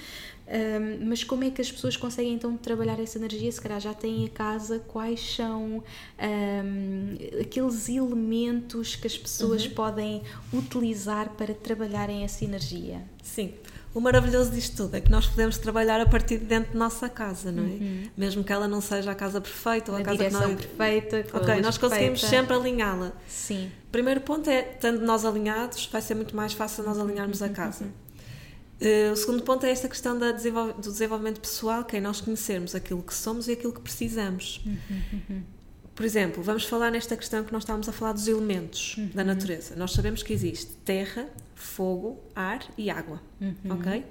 [0.50, 3.52] Um, mas como é que as pessoas conseguem então trabalhar essa energia?
[3.52, 5.82] Se calhar já têm a casa, quais são
[6.18, 9.70] um, aqueles elementos que as pessoas Uhum.
[9.74, 13.02] podem utilizar para trabalharem essa energia?
[13.22, 13.52] Sim.
[13.94, 17.08] O maravilhoso disto tudo é que nós podemos trabalhar a partir de dentro da nossa
[17.08, 18.08] casa, não é?
[18.16, 20.54] Mesmo que ela não seja a casa perfeita ou a Na casa que nós...
[20.54, 22.26] perfeita, a Ok, nós conseguimos perfeita.
[22.48, 23.12] sempre alinhá-la.
[23.26, 23.70] Sim.
[23.90, 27.87] Primeiro ponto é, estando nós alinhados, vai ser muito mais fácil nós alinharmos a casa.
[28.80, 32.20] Eh, o segundo ponto é esta questão da desenvol- do desenvolvimento pessoal, que é nós
[32.20, 34.60] conhecermos aquilo que somos e aquilo que precisamos.
[35.94, 39.74] Por exemplo, vamos falar nesta questão que nós estávamos a falar dos elementos da natureza.
[39.74, 43.20] Nós sabemos que existe terra, fogo, ar e água,
[43.68, 44.04] ok?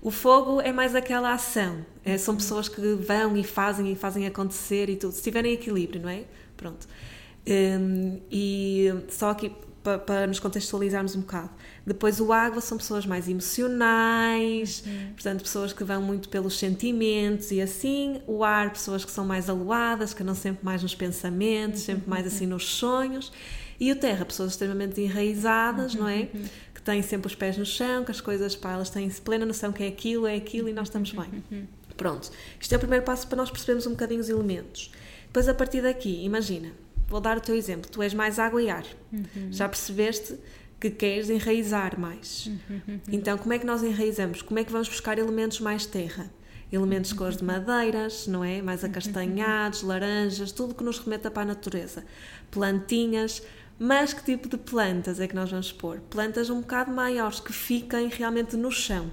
[0.00, 4.26] O fogo é mais aquela ação, é, são pessoas que vão e fazem e fazem
[4.26, 6.24] acontecer e tudo, se tiverem equilíbrio, não é?
[6.56, 6.86] Pronto.
[7.46, 11.50] Hum, e só aqui para, para nos contextualizarmos um bocado.
[11.86, 17.60] Depois o água são pessoas mais emocionais, portanto pessoas que vão muito pelos sentimentos e
[17.60, 18.20] assim.
[18.26, 22.26] O ar, pessoas que são mais aluadas, que andam sempre mais nos pensamentos, sempre mais
[22.26, 23.32] assim nos sonhos.
[23.80, 26.28] E o terra, pessoas extremamente enraizadas, não é?
[26.74, 29.72] Que têm sempre os pés no chão, que as coisas, pá, elas têm plena noção
[29.72, 31.44] que é aquilo, é aquilo e nós estamos bem.
[31.96, 32.30] Pronto.
[32.60, 34.92] Isto é o primeiro passo para nós percebermos um bocadinho os elementos.
[35.26, 36.72] Depois, a partir daqui, imagina,
[37.08, 37.90] vou dar o teu exemplo.
[37.90, 38.84] Tu és mais água e ar.
[39.50, 40.38] Já percebeste
[40.78, 42.50] que queres enraizar mais.
[43.10, 44.42] Então, como é que nós enraizamos?
[44.42, 46.30] Como é que vamos buscar elementos mais terra?
[46.70, 48.60] Elementos de cores de madeiras, não é?
[48.60, 52.04] Mais acastanhados, laranjas, tudo que nos remeta para a natureza.
[52.50, 53.42] Plantinhas.
[53.80, 56.00] Mas que tipo de plantas é que nós vamos pôr?
[56.10, 59.08] Plantas um bocado maiores, que fiquem realmente no chão.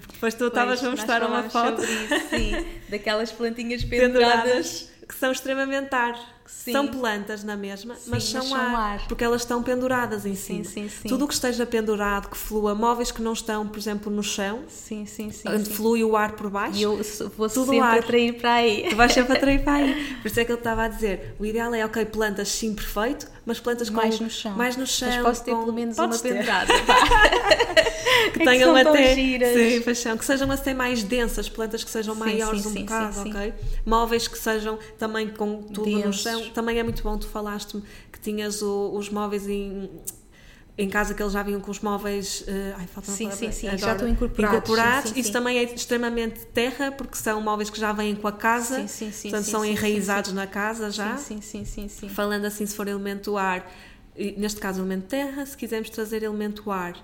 [0.00, 2.52] Porque depois tu estavas a mostrar uma foto isso, sim,
[2.88, 4.14] daquelas plantinhas penduradas.
[4.14, 6.35] penduradas que são extremamente ar.
[6.48, 6.72] Sim.
[6.72, 9.08] São plantas na mesma, mas Sim, são, mas são ar, ar.
[9.08, 10.64] porque elas estão penduradas em Sim, cima.
[10.64, 11.08] sim, sim.
[11.08, 14.60] Tudo o que esteja pendurado, que flua, móveis que não estão, por exemplo, no chão,
[14.64, 15.30] onde sim.
[15.64, 17.00] flui o ar por baixo, E eu
[17.36, 17.98] vou Tudo sempre ar.
[17.98, 18.86] atrair para aí.
[18.90, 20.16] tu vais sempre atrair para aí.
[20.22, 23.26] Por isso é que ele estava a dizer, o ideal é, ok, plantas sim, perfeito,
[23.44, 24.52] mas plantas com, Mais no chão.
[24.56, 26.34] mais no chão, Mas posso ter com- pelo menos uma ter.
[26.34, 26.72] pendurada.
[26.72, 26.80] que
[28.26, 29.54] É que tenham até giras.
[29.54, 33.54] sim, paixão, que sejam assim mais densas, plantas que sejam maiores um bocado, ok?
[33.84, 36.22] Móveis que sejam também com tudo no Densos.
[36.22, 36.35] chão.
[36.54, 39.88] Também é muito bom, tu falaste-me que tinhas o- os móveis em,
[40.78, 42.44] em casa que eles já vinham com os móveis.
[42.46, 43.78] eh, ai, falta Sim, sim, sim, agora.
[43.78, 45.08] já estão incorporados, Incorporados.
[45.10, 45.32] sim, sim, Isso sim.
[45.32, 49.10] também é extremamente terra, porque são móveis que já vêm com a casa, Sim, sim,
[49.12, 51.16] sim, portanto são enraizados na casa já.
[51.16, 52.08] Sim, sim, sim, sim.
[52.08, 53.70] Falando assim, se for elemento ar,
[54.36, 56.94] neste caso elemento terra, se quisermos trazer elemento ar,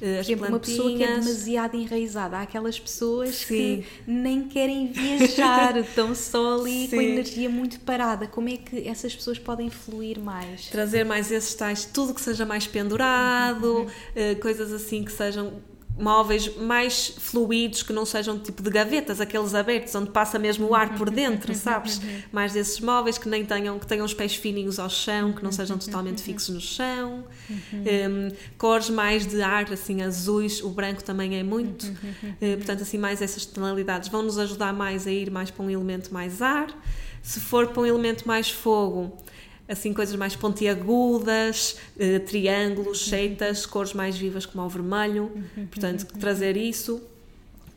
[0.00, 1.24] eh, as exemplo, uma pessoa que é plantinhas.
[1.26, 3.46] demasiado enraizada, há aquelas pessoas Sim.
[3.46, 7.08] que nem querem viajar, estão só ali com a Sim.
[7.12, 8.26] energia muito parada.
[8.26, 10.66] Como é que essas pessoas podem fluir mais?
[10.68, 13.86] trazer mais esses tais, tudo que seja mais pendurado, Uhum.
[14.14, 15.54] eh, coisas assim que sejam
[15.98, 20.74] móveis mais fluidos, que não sejam tipo de gavetas, aqueles abertos, onde passa mesmo o
[20.74, 22.00] ar por dentro, sabes?
[22.32, 25.52] Mais desses móveis que nem tenham, que tenham os pés fininhos ao chão, que não
[25.52, 27.24] sejam totalmente fixos no chão.
[27.50, 31.86] Um, cores mais de ar, assim, azuis, o branco também é muito.
[31.86, 35.70] Uh, portanto, assim, mais essas tonalidades vão nos ajudar mais a ir mais para um
[35.70, 36.68] elemento mais ar.
[37.22, 39.16] Se for para um elemento mais fogo,
[39.68, 45.30] assim coisas mais pontiagudas, eh, triângulos, seitas, cores mais vivas como o vermelho,
[45.70, 47.02] portanto trazer isso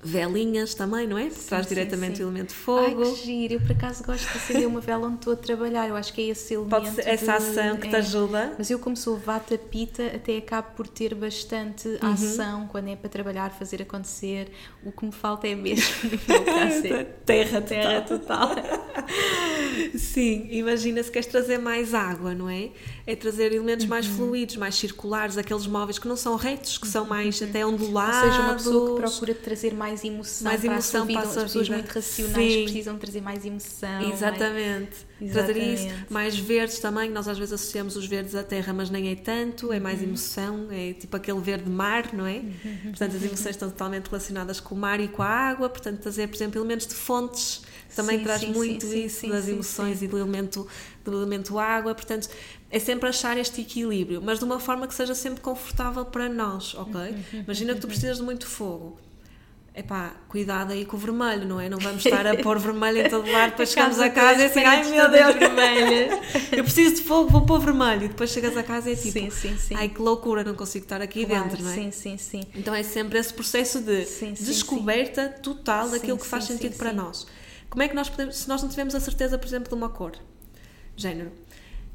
[0.03, 1.29] velinhas também, não é?
[1.29, 2.23] Sim, Traz sim, diretamente sim.
[2.23, 3.03] o elemento fogo.
[3.03, 3.53] Ai, que giro.
[3.55, 5.87] Eu, por acaso, gosto de acender uma vela onde estou a trabalhar.
[5.87, 6.69] Eu acho que é esse elemento.
[6.71, 7.31] Pode ser essa de...
[7.31, 7.99] ação que te é.
[7.99, 8.55] ajuda.
[8.57, 12.11] Mas eu, como sou vata pita, até acabo por ter bastante uhum.
[12.11, 14.51] ação quando é para trabalhar, fazer acontecer.
[14.83, 18.49] O que me falta é mesmo, no terra, terra total.
[19.95, 22.69] sim, imagina se queres trazer mais água, não é?
[23.05, 23.89] É trazer elementos uhum.
[23.89, 27.47] mais fluidos, mais circulares, aqueles móveis que não são retos, que são mais uhum.
[27.47, 28.17] até ondulados.
[28.17, 31.05] Ou seja, uma pessoa que procura trazer mais mais emoção, mais para emoção a sua
[31.05, 31.19] vida.
[31.19, 32.63] Para a As pessoas muito racionais Sim.
[32.63, 34.11] precisam trazer mais emoção.
[34.11, 35.11] Exatamente.
[35.19, 35.33] Mais...
[35.33, 35.87] Trazer isso.
[36.09, 39.71] Mais verdes também, nós às vezes associamos os verdes à terra, mas nem é tanto,
[39.71, 40.07] é mais uhum.
[40.07, 42.37] emoção, é tipo aquele verde mar, não é?
[42.37, 42.77] Uhum.
[42.85, 46.27] Portanto, as emoções estão totalmente relacionadas com o mar e com a água, portanto, trazer,
[46.27, 47.61] por exemplo, elementos de fontes
[47.95, 50.65] também sim, traz sim, muito sim, isso das emoções e do elemento,
[51.03, 52.29] do elemento água, portanto,
[52.71, 56.73] é sempre achar este equilíbrio, mas de uma forma que seja sempre confortável para nós,
[56.73, 56.93] ok?
[56.93, 57.41] Uhum.
[57.41, 58.97] Imagina que tu precisas de muito fogo
[59.73, 61.69] epá, cuidado aí com o vermelho, não é?
[61.69, 64.63] Não vamos estar a pôr vermelho em todo lado, depois chegamos a casa e assim,
[64.63, 66.21] ai meu Deus, vermelha.
[66.51, 68.05] eu preciso de fogo, vou pôr vermelho.
[68.05, 69.75] E depois chegas a casa e é tipo, sim, sim, sim.
[69.75, 71.75] ai que loucura, não consigo estar aqui claro, dentro, não é?
[71.75, 72.43] Sim, sim, sim.
[72.53, 77.25] Então é sempre esse processo de sim, descoberta total daquilo que faz sentido para nós.
[77.69, 79.87] Como é que nós podemos, se nós não tivermos a certeza, por exemplo, de uma
[79.87, 80.11] cor,
[80.97, 81.31] género,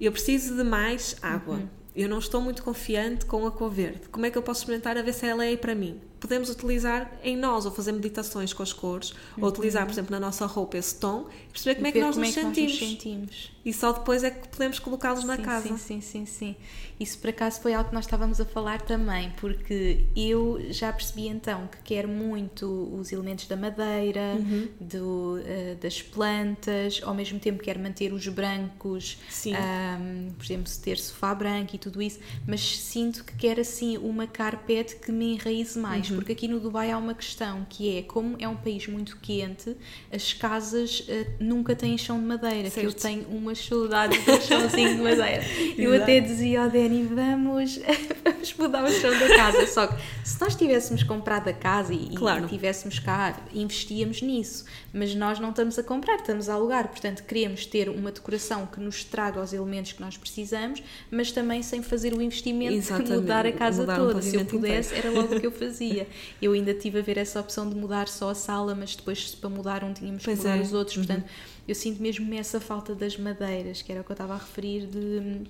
[0.05, 1.57] eu preciso de mais água.
[1.57, 1.69] Uhum.
[1.95, 4.09] Eu não estou muito confiante com a cor verde.
[4.11, 5.99] Como é que eu posso experimentar a ver se ela é para mim?
[6.21, 9.45] Podemos utilizar em nós, ou fazer meditações com as cores, uhum.
[9.45, 12.17] ou utilizar, por exemplo, na nossa roupa esse tom, e perceber como é que, nós,
[12.17, 13.53] nos é que nós, nos sentimos.
[13.65, 15.69] E só depois é que podemos colocá-los na casa.
[15.69, 16.57] Sim, sim, sim, sim.
[16.99, 21.29] Isso por acaso foi algo que nós estávamos a falar também, porque eu já percebi
[21.29, 24.69] então que quero muito os elementos da madeira, uhum.
[24.81, 30.99] do, uh, das plantas, ao mesmo tempo quero manter os brancos, um, por exemplo, ter
[30.99, 35.79] sofá branco e tudo isso, mas sinto que quero assim uma carpete que me enraize
[35.79, 36.06] mais.
[36.06, 39.19] Uhum porque aqui no Dubai há uma questão que é, como é um país muito
[39.19, 39.77] quente,
[40.13, 42.81] as casas uh, nunca têm chão de madeira, certo.
[42.81, 45.43] que eu tenho umas saudades do chãozinho de madeira.
[45.77, 47.81] eu até dizia ao Dani, vamos,
[48.25, 52.11] vamos mudar o chão da casa, só que se nós tivéssemos comprado a casa e,
[52.15, 52.45] claro.
[52.45, 57.23] e tivéssemos cá, investíamos nisso, mas nós não estamos a comprar, estamos a alugar, portanto
[57.25, 61.83] queremos ter uma decoração que nos traga os elementos que nós precisamos, mas também sem
[61.83, 63.11] fazer o investimento Exatamente.
[63.11, 64.19] de mudar a casa mudar toda.
[64.19, 65.09] Um Se eu pudesse, inteiro.
[65.09, 65.96] era logo o que eu fazia.
[66.41, 69.49] Eu ainda tive a ver essa opção de mudar só a sala, mas depois para
[69.49, 70.61] mudar um tínhamos que mudar é.
[70.61, 70.97] os outros.
[70.97, 71.65] Portanto, uhum.
[71.69, 74.87] eu sinto mesmo essa falta das madeiras, que era o que eu estava a referir
[74.87, 75.47] de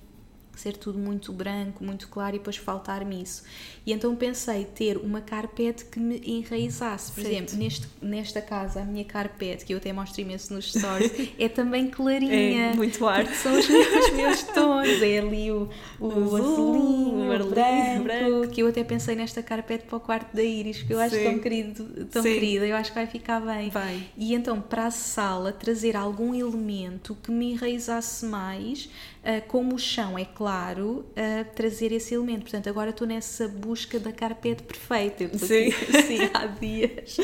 [0.59, 3.43] ser tudo muito branco, muito claro e depois faltar-me isso.
[3.85, 7.11] E então pensei ter uma carpete que me enraizasse.
[7.11, 7.35] Por certo.
[7.35, 11.47] exemplo, neste, nesta casa, a minha carpete, que eu até mostro imenso nos stories, é
[11.47, 12.71] também clarinha.
[12.71, 13.25] É, muito ar.
[13.27, 15.01] São os meus, os meus tons.
[15.01, 19.97] É ali o, o azulinho, o branco, branco, que eu até pensei nesta carpete para
[19.97, 21.23] o quarto da Iris, que eu acho Sim.
[21.23, 22.33] tão querido, tão Sim.
[22.33, 23.69] querida, eu acho que vai ficar bem.
[23.69, 24.03] Vai.
[24.17, 28.89] E então, para a sala, trazer algum elemento que me enraizasse mais,
[29.47, 32.43] como o chão, é claro, uh, trazer esse elemento.
[32.43, 35.23] Portanto, agora estou nessa busca da carpete perfeita.
[35.23, 35.67] Eu estou Sim.
[35.97, 37.17] Assim, há dias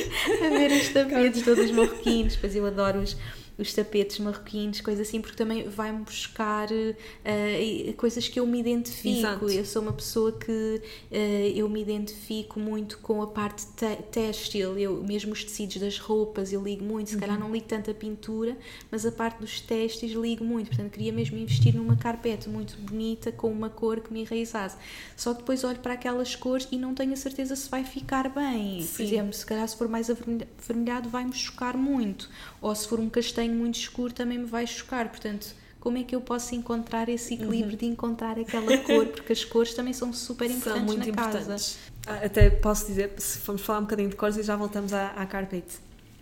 [0.46, 3.16] a ver os tapetes todos marroquinos, pois eu adoro os
[3.58, 9.20] os tapetes marroquinos, coisas assim, porque também vai-me buscar uh, coisas que eu me identifico.
[9.20, 9.50] Exato.
[9.50, 11.16] Eu sou uma pessoa que uh,
[11.56, 13.66] eu me identifico muito com a parte
[14.12, 17.10] têxtil, eu, mesmo os tecidos das roupas, eu ligo muito.
[17.10, 17.22] Se uhum.
[17.22, 18.58] calhar não ligo tanto a pintura,
[18.89, 20.70] mas a parte dos testes ligo muito.
[20.70, 24.78] Portanto, queria mesmo investir numa carpete muito bonita, com uma cor que me enraizasse.
[25.16, 28.30] Só que depois olho para aquelas cores e não tenho a certeza se vai ficar
[28.30, 28.82] bem.
[28.82, 28.96] Sim.
[28.96, 32.30] Por exemplo, se calhar se for mais avermelhado, vai-me chocar muito.
[32.62, 35.10] Ou se for um castanho tenho muito escuro também me vai chocar.
[35.10, 37.77] Portanto, como é que eu posso encontrar esse equilíbrio uhum.
[37.77, 39.06] de encontrar aquela cor?
[39.08, 41.77] Porque as cores também são super importantes são muito na importantes.
[42.06, 42.21] casa.
[42.21, 45.08] Ah, até posso dizer, se formos falar um bocadinho de cores e já voltamos à,
[45.10, 45.75] à carpete.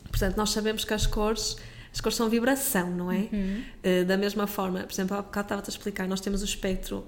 [0.10, 1.58] Portanto, nós sabemos que as cores
[1.94, 3.28] as cores são vibração, não é?
[3.34, 3.64] Uhum.
[3.84, 7.06] Uh, da mesma forma, por exemplo, há bocado estava-te a explicar, nós temos o espectro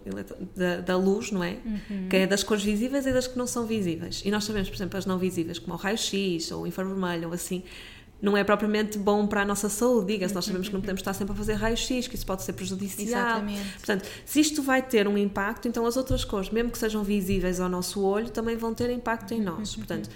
[0.53, 1.57] da, da luz, não é?
[1.65, 2.09] Uhum.
[2.09, 4.21] Que é das cores visíveis e das que não são visíveis.
[4.25, 7.33] E nós sabemos, por exemplo, as não visíveis, como o raio-x ou o infravermelho ou
[7.33, 7.63] assim,
[8.23, 10.13] não é propriamente bom para a nossa saúde.
[10.13, 12.53] Diga-se, nós sabemos que não podemos estar sempre a fazer raio-x, que isso pode ser
[12.53, 13.05] prejudicial.
[13.07, 13.73] Exatamente.
[13.73, 17.59] Portanto, se isto vai ter um impacto, então as outras cores, mesmo que sejam visíveis
[17.59, 19.75] ao nosso olho, também vão ter impacto em nós.
[19.75, 20.09] Portanto,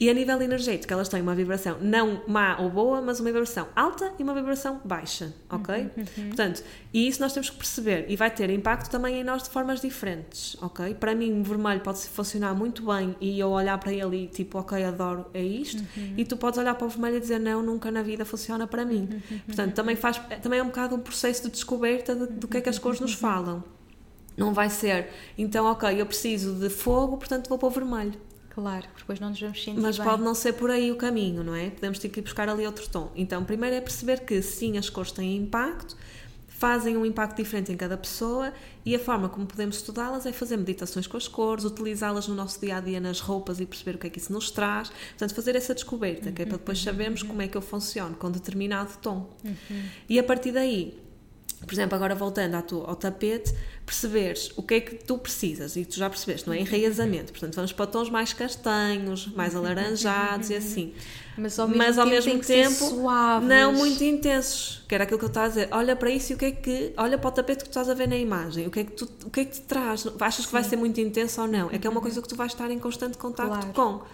[0.00, 3.68] e a nível energético, elas têm uma vibração não má ou boa, mas uma vibração
[3.76, 5.90] alta e uma vibração baixa, ok?
[6.28, 9.50] Portanto, e isso nós temos que perceber e vai ter impacto também em nós de
[9.50, 10.94] formas diferentes, ok?
[10.94, 14.58] Para mim, o vermelho pode funcionar muito bem e eu olhar para ele e tipo,
[14.58, 15.82] ok, adoro, é isto,
[16.16, 18.84] e tu podes olhar para o vermelho e dizer, não, nunca na vida funciona para
[18.84, 19.22] mim.
[19.46, 22.60] Portanto, também, faz, também é um bocado um processo de descoberta de, do que é
[22.60, 23.62] que as cores nos falam.
[24.36, 28.31] Não vai ser, então, ok, eu preciso de fogo, portanto vou para o vermelho.
[28.54, 30.06] Claro, porque depois não nos vamos sentir Mas bem.
[30.06, 31.70] pode não ser por aí o caminho, não é?
[31.70, 33.10] Podemos ter que ir buscar ali outro tom.
[33.16, 35.96] Então, primeiro é perceber que sim, as cores têm impacto,
[36.48, 38.52] fazem um impacto diferente em cada pessoa
[38.84, 42.60] e a forma como podemos estudá-las é fazer meditações com as cores, utilizá-las no nosso
[42.60, 44.90] dia a dia nas roupas e perceber o que é que isso nos traz.
[44.90, 48.30] Portanto, fazer essa descoberta, que é para depois sabermos como é que eu funciono com
[48.30, 49.30] determinado tom.
[50.08, 51.01] E a partir daí,
[51.66, 53.52] por exemplo, agora voltando ao, tu, ao tapete,
[53.86, 56.60] perceberes o que é que tu precisas, e tu já percebeste, não é?
[56.60, 57.32] Enraizamento.
[57.32, 60.92] Portanto, vamos para tons mais castanhos, mais alaranjados e assim.
[61.36, 63.48] Mas ao mesmo Mas ao tempo, mesmo tempo, suaves.
[63.48, 64.84] não muito intensos.
[64.86, 65.68] Que era aquilo que eu estava a dizer.
[65.70, 66.92] Olha para isso e o que é que.
[66.96, 68.66] Olha para o tapete que tu estás a ver na imagem.
[68.66, 70.06] O que é que, tu, o que, é que te traz?
[70.20, 71.70] Achas que vai ser muito intenso ou não?
[71.70, 73.72] É que é uma coisa que tu vais estar em constante contacto Uhum.
[73.72, 73.98] Claro.
[74.00, 74.04] com.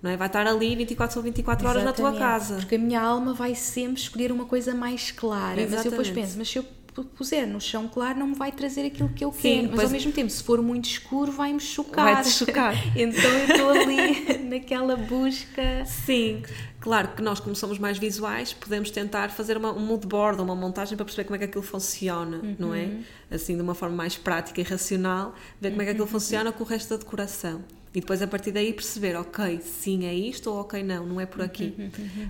[0.00, 0.16] Não é?
[0.16, 2.54] Vai estar ali 24 sobre 24 horas na tua Exatamente, casa.
[2.58, 5.56] Porque a minha alma vai sempre escolher uma coisa mais clara.
[5.56, 6.12] Mas eu depois Exatamente.
[6.14, 6.64] penso, mas se eu
[7.04, 9.76] puser no chão claro não me vai trazer aquilo que eu Sim, quero.
[9.76, 12.14] Mas ao mesmo tempo, se for muito escuro, vai-me chocar.
[12.14, 12.74] Vai-te chocar.
[12.96, 15.84] então eu estou ali naquela busca.
[15.84, 16.42] Sim,
[16.80, 20.54] claro que nós, como somos mais visuais, podemos tentar fazer uma, um mood board, uma
[20.54, 22.90] montagem para perceber como é que aquilo funciona, não é?
[23.30, 26.64] Assim, de uma forma mais prática e racional, ver como é que aquilo funciona com
[26.64, 27.62] o resto da decoração.
[27.94, 31.24] E depois, a partir daí, perceber, ok, sim, é isto ou ok, não, não é
[31.24, 31.74] por aqui.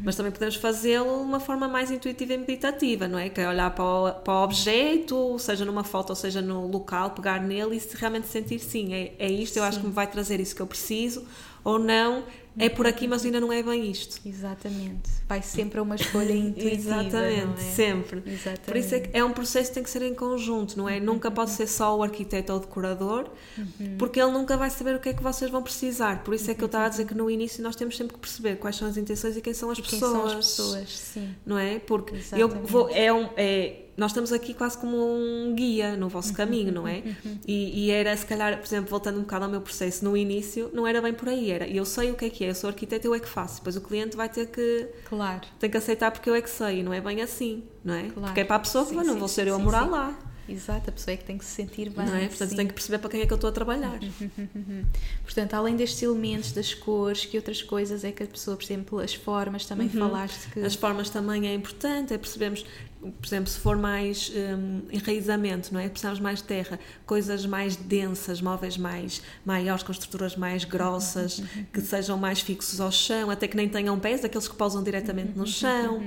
[0.04, 3.28] Mas também podemos fazê-lo de uma forma mais intuitiva e meditativa, não é?
[3.28, 7.11] Que é olhar para o, para o objeto, seja numa foto ou seja no local,
[7.11, 10.06] pegar nele e se realmente sentir, sim, é, é isto, eu acho que me vai
[10.06, 11.26] trazer isso que eu preciso,
[11.64, 12.24] ou não,
[12.59, 14.20] é por aqui, mas ainda não é bem isto.
[14.26, 15.11] Exatamente.
[15.28, 16.74] Vai sempre a uma escolha intuitiva.
[17.02, 17.56] Exatamente, não é?
[17.56, 18.22] sempre.
[18.26, 18.61] Exatamente.
[18.62, 20.98] Por isso é que é um processo que tem que ser em conjunto, não é?
[21.00, 23.96] Nunca pode ser só o arquiteto ou o decorador, Uhum.
[23.98, 26.22] porque ele nunca vai saber o que é que vocês vão precisar.
[26.24, 28.20] Por isso é que eu estava a dizer que no início nós temos sempre que
[28.20, 30.12] perceber quais são as intenções e quem são as E quem pessoas.
[30.12, 31.34] são as pessoas, sim.
[31.44, 31.78] Não é?
[31.78, 32.70] Porque eu Exatamente.
[32.72, 36.86] vou, é um, é, nós estamos aqui quase como um guia no vosso caminho, não
[36.88, 37.03] é?
[37.46, 40.70] E, e era, se calhar, por exemplo, voltando um bocado ao meu processo, no início
[40.72, 42.68] não era bem por aí, era eu sei o que é que é, eu sou
[42.68, 43.57] arquiteto, eu é que faço.
[43.57, 45.42] Depois o cliente vai ter que Claro.
[45.59, 48.03] tem que aceitar porque eu é que sei, não é bem assim, não é?
[48.05, 48.20] Claro.
[48.28, 49.90] Porque é para a pessoa que Sim, não sim, vou ser eu a morar sim.
[49.90, 50.18] lá,
[50.49, 52.07] Exato, a pessoa é que tem que se sentir bem.
[52.07, 52.26] não é?
[52.26, 52.57] Portanto, sim.
[52.57, 53.99] tem que perceber para quem é que eu estou a trabalhar.
[55.22, 58.99] Portanto, além destes elementos, das cores, que outras coisas é que a pessoa, por exemplo,
[58.99, 60.61] as formas, também falaste que.
[60.61, 62.64] As formas também é importante, é percebermos,
[63.01, 65.88] por exemplo, se for mais hum, enraizamento, não é?
[65.88, 71.42] Precisamos mais de terra, coisas mais densas, móveis mais maiores, com estruturas mais grossas,
[71.72, 75.36] que sejam mais fixos ao chão, até que nem tenham pés, aqueles que pousam diretamente
[75.36, 76.03] no chão.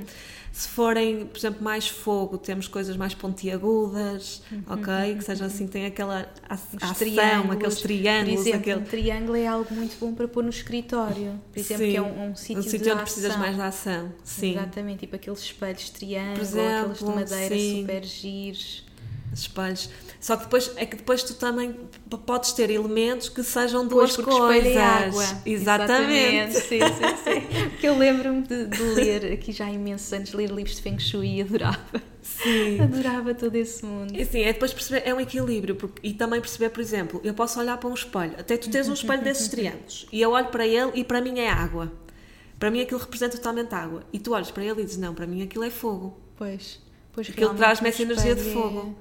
[0.52, 5.16] Se forem, por exemplo, mais fogo, temos coisas mais pontiagudas, ok?
[5.18, 7.56] Que sejam assim, têm aquela ação, triângulos.
[7.56, 8.80] aqueles triângulos, Por exemplo, aquele...
[8.80, 11.39] um triângulo é algo muito bom para pôr no escritório.
[11.54, 13.39] Por exemplo, Sim, que é um, um sítio um onde precisas ação.
[13.41, 14.12] mais de ação.
[14.26, 14.52] Sim.
[14.52, 17.80] Exatamente, tipo aqueles espelhos de triângulo, Por exemplo, aqueles de madeira sim.
[17.82, 18.86] super giros.
[19.34, 19.89] espelhos.
[20.22, 21.76] Só que depois é que depois tu também
[22.28, 24.76] podes ter elementos que sejam Pois, duas porque coisas.
[24.76, 25.24] é água.
[25.44, 26.54] Exatamente.
[26.60, 26.80] Sim, sim,
[27.24, 27.42] sim.
[27.72, 31.00] Porque eu lembro-me de, de ler, aqui já há imensos anos, ler livros de Feng
[31.00, 31.80] Shui e adorava.
[32.22, 32.80] Sim.
[32.80, 34.16] Adorava todo esse mundo.
[34.16, 37.34] E Sim, é depois perceber, é um equilíbrio porque, e também perceber, por exemplo, eu
[37.34, 40.48] posso olhar para um espelho, até tu tens um espelho desses triângulos e eu olho
[40.50, 41.92] para ele e para mim é água.
[42.60, 44.04] Para mim aquilo representa totalmente água.
[44.14, 46.16] E tu olhas para ele e dizes, não, para mim aquilo é fogo.
[46.38, 46.80] Pois,
[47.12, 48.96] pois Aquilo traz-me essa energia de é- fogo.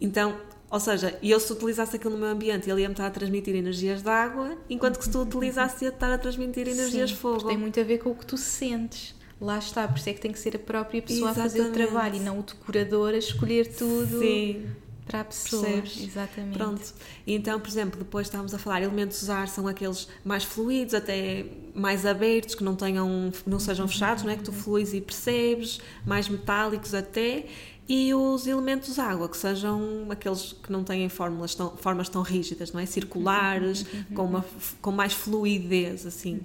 [0.00, 0.36] Então,
[0.70, 4.02] ou seja, eu se utilizasse aquilo no meu ambiente, ele ia-me estar a transmitir energias
[4.02, 7.46] de água, enquanto que se tu utilizasse ia estar a transmitir energias Sim, de fogo.
[7.46, 9.14] Tem muito a ver com o que tu sentes.
[9.40, 11.62] Lá está, por isso é que tem que ser a própria pessoa a fazer o
[11.62, 11.88] Exatamente.
[11.90, 14.66] trabalho e não o decorador a escolher tudo Sim,
[15.06, 15.62] para a pessoa.
[15.62, 16.02] Percebes?
[16.02, 16.58] Exatamente.
[16.58, 16.94] pronto.
[17.24, 22.04] Então, por exemplo, depois estávamos a falar, elementos ar são aqueles mais fluidos, até mais
[22.04, 24.36] abertos, que não tenham, não sejam fechados, não é?
[24.36, 27.46] Que tu fluis e percebes, mais metálicos até.
[27.88, 32.70] E os elementos água, que sejam aqueles que não têm fórmulas tão, formas tão rígidas,
[32.70, 32.84] não é?
[32.84, 34.44] Circulares, com, uma,
[34.82, 36.40] com mais fluidez, assim,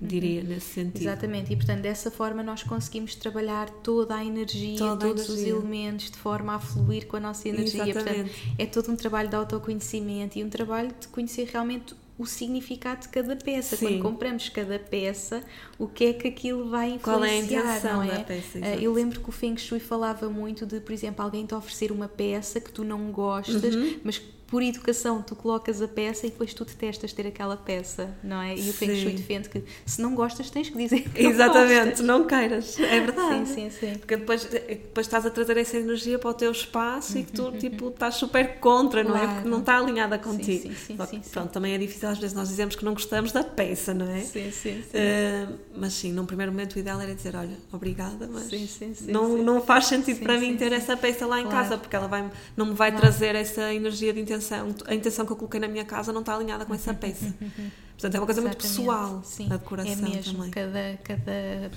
[0.00, 1.02] diria, nesse sentido.
[1.02, 5.30] Exatamente, e portanto dessa forma nós conseguimos trabalhar toda a energia, Toda a todos os
[5.40, 5.54] energia.
[5.54, 7.82] elementos de forma a fluir com a nossa energia.
[7.84, 8.54] Portanto, Exatamente.
[8.56, 13.08] é todo um trabalho de autoconhecimento e um trabalho de conhecer realmente o significado de
[13.08, 13.76] cada peça.
[13.76, 13.86] Sim.
[13.86, 15.42] Quando compramos cada peça,
[15.78, 18.18] o que é que aquilo vai influenciar, Qual é a intenção não é?
[18.18, 21.44] da peça, Ah, eu lembro que o Feng Shui falava muito de, por exemplo, alguém
[21.44, 23.98] te oferecer uma peça que tu não gostas, Uhum.
[24.02, 28.40] mas por educação tu colocas a peça e depois tu detestas ter aquela peça, não
[28.40, 28.56] é?
[28.56, 31.84] E o Feng Shui defende que se não gostas tens que dizer que não Exatamente,
[31.88, 32.06] gostas.
[32.06, 32.78] não queiras.
[32.78, 33.48] É verdade.
[33.48, 33.98] Sim, sim, sim.
[33.98, 37.50] Porque depois, depois estás a trazer essa energia para o teu espaço e que tu
[37.52, 39.26] tipo, estás super contra, não é?
[39.26, 40.62] Porque não está alinhada contigo.
[40.62, 41.30] sim, sim, sim, sim.
[41.32, 44.20] Pronto, também é difícil às vezes nós dizemos que não gostamos da peça, não é?
[44.20, 44.82] Sim, sim, sim.
[44.94, 48.94] Eh, mas sim, num primeiro momento o ideal era dizer, olha, obrigada, mas Sim, sim,
[48.94, 51.56] sim, não, não faz sentido para mim ter essa peça lá em Claro.
[51.58, 53.02] casa, porque ela vai, não me vai Claro.
[53.06, 54.74] trazer essa energia de intenção.
[54.86, 57.34] A intenção que eu coloquei na minha casa não está alinhada com essa peça.
[57.96, 58.78] Portanto, é uma coisa muito Exatamente.
[58.78, 60.32] pessoal Sim, a decoração é mesmo.
[60.34, 60.50] também.
[60.50, 61.70] Cada, cada,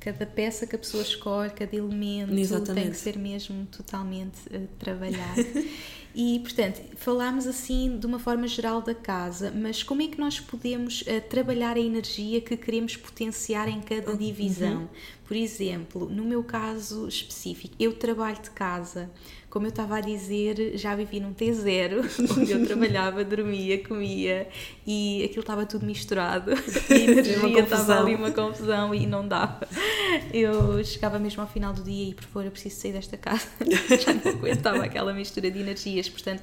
[0.00, 2.90] cada peça que a pessoa escolhe, cada elemento tem Exatamente.
[2.90, 5.40] que ser mesmo totalmente eh, trabalhado.
[6.14, 10.40] e, portanto, falámos assim de uma forma geral da casa, mas como é que nós
[10.40, 14.16] podemos eh, trabalhar a energia que queremos potenciar em cada Uhum.
[14.16, 14.90] divisão?
[15.28, 19.08] Por exemplo, no meu caso específico, eu trabalho de casa.
[19.52, 22.00] Como eu estava a dizer, já vivi num T0,
[22.38, 24.48] onde eu trabalhava, dormia, comia
[24.86, 26.52] e aquilo estava tudo misturado.
[26.88, 29.68] E a energia estava ali uma confusão e não dava.
[30.32, 33.46] Eu chegava mesmo ao final do dia e, por favor, eu preciso sair desta casa.
[34.00, 36.08] Já não aguentava aquela mistura de energias.
[36.08, 36.42] Portanto,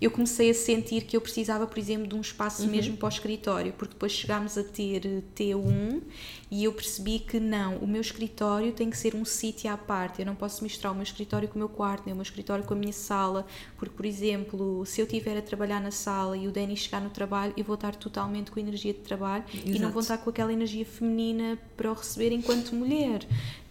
[0.00, 2.68] eu comecei a sentir que eu precisava, por exemplo, de um espaço Uhum.
[2.70, 6.02] mesmo para o escritório, porque depois chegámos a ter eh, T1
[6.50, 10.20] e eu percebi que não, o meu escritório tem que ser um sítio à parte.
[10.20, 12.62] Eu não posso misturar o meu escritório com o meu quarto, nem o meu escritório
[12.64, 13.46] com a minha sala,
[13.78, 17.10] porque, por exemplo, se eu estiver a trabalhar na sala e o Danny chegar no
[17.10, 19.92] trabalho, eu vou estar totalmente com energia de trabalho e não Exato.
[19.92, 23.26] vou estar com aquela energia feminina para o receber enquanto mulher.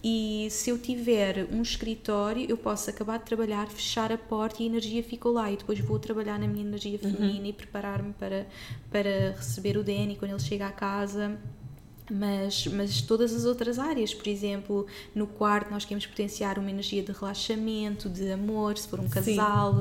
[0.08, 4.66] E se eu tiver um escritório, eu posso acabar de trabalhar, fechar a porta e
[4.68, 5.52] a energia ficou lá.
[5.52, 8.46] E depois vou trabalhar na minha energia feminina e preparar-me para,
[8.92, 11.40] para receber o Danny quando ele chega à casa.
[12.10, 17.02] Mas, mas todas as outras áreas, por exemplo, no quarto nós queremos potenciar uma energia
[17.02, 19.76] de relaxamento, de amor, se for um casal,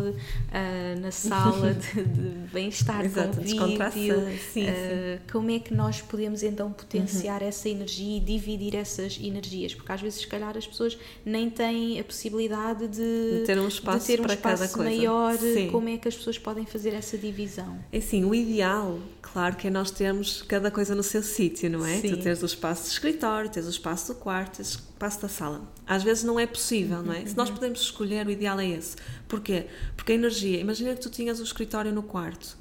[0.51, 3.03] ah, na sala de, de bem-estar,
[3.43, 4.23] descontração,
[4.53, 9.75] sim, ah, como é que nós podemos então potenciar essa energia e dividir essas energias?
[9.75, 10.97] Porque às vezes, se calhar, as pessoas
[11.27, 14.91] nem têm a possibilidade de, De ter um espaço ter um para cada espaço coisa.
[14.91, 15.37] maior.
[15.37, 15.69] Sim.
[15.71, 17.79] Como é que as pessoas podem fazer essa divisão?
[17.93, 21.85] É assim, o ideal, claro, que é nós termos cada coisa no seu sítio, não
[21.85, 22.01] é?
[22.01, 22.14] Sim.
[22.17, 25.29] Tu teres o espaço do escritório, teres o espaço do quarto, teres o espaço da
[25.29, 25.63] sala.
[25.87, 27.25] Às vezes não é possível, não é?
[27.27, 28.97] Se nós podemos escolher, o ideal é esse.
[29.29, 29.67] Porquê?
[29.97, 32.57] Porque a energia, imagina que tu tinhas o escritório no quarto.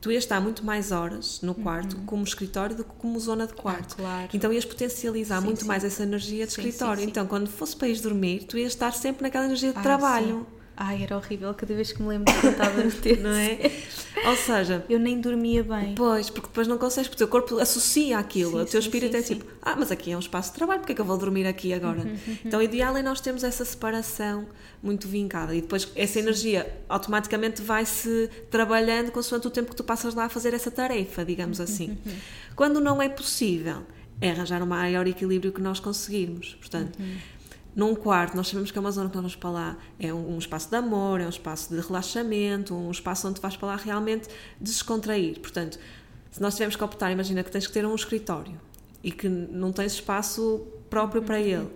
[0.00, 3.52] Tu ias estar muito mais horas no quarto como escritório do que como zona de
[3.54, 3.92] quarto.
[3.98, 4.04] Uhum.
[4.04, 4.28] claro.
[4.32, 5.66] Então ias potencializar Sim, muito sim.
[5.66, 7.02] mais essa energia de Sim, escritório.
[7.02, 10.46] Então, quando fosse para ir dormir, tu ias estar sempre naquela energia de Ah, trabalho.
[10.80, 13.18] Ai, era horrível cada vez que me lembro que eu estava no ter.
[13.18, 13.58] Não é?
[14.24, 15.96] Ou seja, Eu nem dormia bem.
[15.96, 18.86] Pois, porque depois não consegues, porque o teu corpo associa aquilo, Sim, o teu sim,
[18.86, 21.00] espírito sim, é tipo, ah, mas aqui é um espaço de trabalho, porque é que
[21.00, 22.08] eu vou dormir aqui agora?
[22.44, 24.46] Então o ideal é nós termos essa separação
[24.80, 30.14] muito vincada e depois essa energia automaticamente vai-se trabalhando consoante o tempo que tu passas
[30.14, 31.98] lá a fazer essa tarefa, digamos assim.
[32.54, 33.82] Quando não é possível,
[34.20, 36.54] é arranjar o maior equilíbrio que nós conseguirmos.
[36.54, 36.98] Portanto,
[37.78, 40.34] num quarto, nós sabemos que é uma zona que nós vamos para lá, é um,
[40.34, 43.76] um espaço de amor, é um espaço de relaxamento, um espaço onde vais para lá
[43.76, 44.28] realmente
[44.60, 45.38] descontrair.
[45.38, 45.78] Portanto,
[46.28, 48.60] se nós tivermos que optar, imagina que tens que ter um escritório
[49.00, 51.68] e que não tens espaço próprio para ele.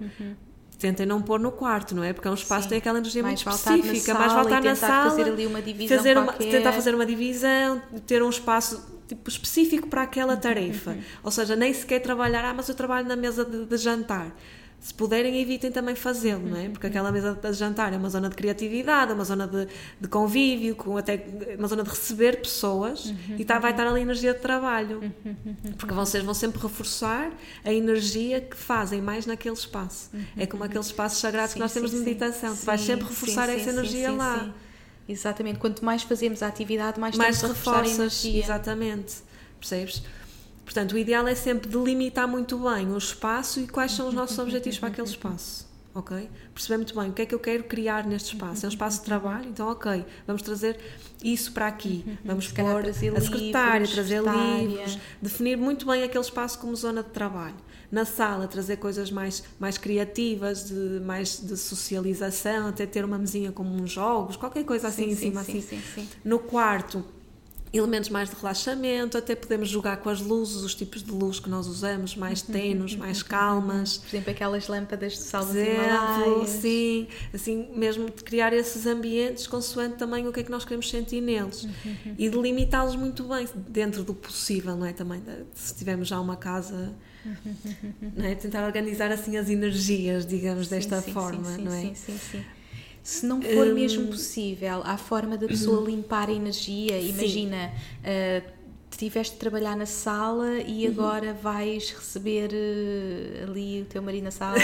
[0.76, 2.12] Tentem não pôr no quarto, não é?
[2.12, 2.64] Porque é um espaço Sim.
[2.64, 4.12] que tem aquela energia Mais muito voltar na específica.
[4.12, 5.11] sala mais voltar na tentar sala.
[5.11, 9.86] fazer ali uma divisão fazer uma, tentar fazer uma divisão, ter um espaço tipo, específico
[9.86, 10.96] para aquela tarefa.
[11.22, 14.34] Ou seja, nem sequer trabalhar, ah, mas eu trabalho na mesa de, de jantar.
[14.83, 16.68] Se puderem, evitem também fazê-lo, não é?
[16.68, 19.68] Porque aquela mesa de jantar é uma zona de criatividade, é uma zona de,
[20.01, 21.24] de convívio, com até
[21.57, 25.01] uma zona de receber pessoas e tá, vai estar ali a energia de trabalho.
[25.78, 27.30] Porque vocês vão sempre reforçar
[27.64, 30.11] a energia que fazem mais naquele espaço.
[30.37, 32.57] É como aqueles espaços sagrados que nós temos de meditação.
[32.57, 34.41] Tu vais sempre reforçar essa energia lá.
[34.41, 34.53] sim.
[35.09, 35.59] Exatamente.
[35.61, 38.43] Quanto mais fazemos a atividade, mais, mais estamos a reforças, energia.
[38.43, 39.14] exatamente,
[39.61, 40.03] percebes?
[40.73, 44.39] Portanto, o ideal é sempre delimitar muito bem o espaço e quais são os nossos
[44.39, 46.31] objetivos para aquele espaço, ok?
[46.55, 48.64] Perceber muito bem o que é que eu quero criar neste espaço.
[48.64, 50.79] É um espaço de trabalho, então, ok, vamos trazer
[51.23, 52.07] isso para aqui.
[52.25, 54.62] Vamos pôr a secretária, livros, trazer secretária.
[54.62, 57.57] livros, definir muito bem aquele espaço como zona de trabalho.
[57.91, 63.53] Na sala, trazer coisas mais, mais criativas, de, mais de socialização, até ter uma mesinha
[63.53, 65.68] com uns jogos, qualquer coisa assim Sim, em cima, sim, assim.
[65.68, 66.09] sim, sim.
[66.25, 67.05] No quarto,
[67.73, 71.49] elementos mais de relaxamento, até podemos jogar com as luzes, os tipos de luz que
[71.49, 73.99] nós usamos, mais tenos, mais calmas.
[73.99, 79.47] Por exemplo, aquelas lâmpadas de sal dos Exemplo, sim, assim mesmo de criar esses ambientes
[79.47, 81.66] consoante também o que é que nós queremos sentir neles
[82.18, 84.93] e delimitá-los muito bem dentro do possível, não é?
[84.93, 85.23] Também
[85.55, 86.93] se tivermos já uma casa,
[88.14, 88.35] não é?
[88.35, 91.81] Tentar organizar assim as energias, digamos, desta Sim, sim, forma, sim, sim, não é?
[91.81, 92.45] Sim, sim, sim.
[93.03, 93.74] Se não for Hum.
[93.74, 96.98] mesmo possível, há forma da pessoa limpar a energia.
[97.00, 98.53] Imagina, uh,
[98.96, 100.64] tiveste de trabalhar na sala Uhum.
[100.68, 104.57] e agora vais receber uh, ali o teu marido na sala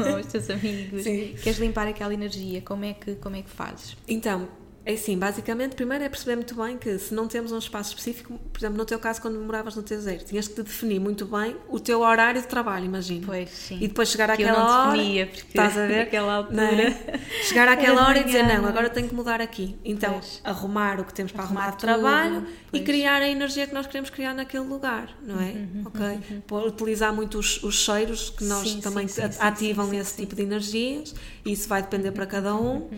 [0.00, 1.04] ou, ou os teus amigos.
[1.04, 1.34] Sim.
[1.40, 2.60] Queres limpar aquela energia?
[2.62, 3.96] Como é que, como é que fazes?
[4.08, 4.48] Então,
[4.88, 8.38] é assim, basicamente, primeiro é perceber muito bem que se não temos um espaço específico,
[8.52, 11.56] por exemplo, no teu caso, quando moravas no Teseiro, tinhas que te definir muito bem
[11.68, 13.26] o teu horário de trabalho, imagina.
[13.26, 13.78] Pois, sim.
[13.80, 14.92] E depois chegar Que eu àquela não hora.
[14.92, 15.98] definia, porque estás a ver?
[16.04, 17.18] naquela altura é?
[17.42, 18.68] Chegar àquela hora e dizer, não, é?
[18.68, 19.76] agora tenho que mudar aqui.
[19.84, 20.40] Então, Pois.
[20.44, 23.74] arrumar o que temos para arrumar, Arrumar de trabalho tudo, e criar a energia que
[23.74, 25.50] nós queremos criar naquele lugar, não é?
[25.50, 26.42] Uhum, ok?
[26.46, 30.36] Pô- Utilizar muito os, os cheiros que nós Sim, também sim, sim, ativam esse tipo
[30.36, 31.12] de energias
[31.44, 32.88] isso vai depender para cada um.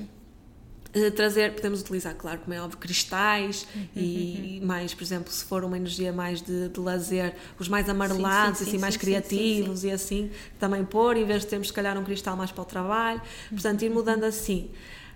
[0.98, 5.44] Eh, trazer, podemos utilizar, claro, como é óbvio, cristais Uhum, e mais, por exemplo, se
[5.44, 9.00] for uma energia mais de, de lazer, os mais amarelados, sim, assim, sim, mais sim,
[9.00, 12.50] sim, criativos e assim, também pôr, em vez de termos, se calhar, um cristal mais
[12.50, 13.20] para o trabalho.
[13.50, 14.70] Portanto, ir mudando assim.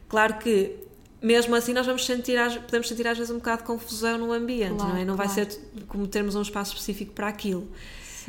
[0.09, 0.77] Claro que,
[1.23, 4.77] mesmo assim, nós vamos sentir, podemos sentir às vezes um bocado de confusão no ambiente,
[4.77, 5.05] Claro, não é?
[5.05, 5.51] Não vai claro.
[5.51, 7.69] ser como termos um espaço específico para aquilo.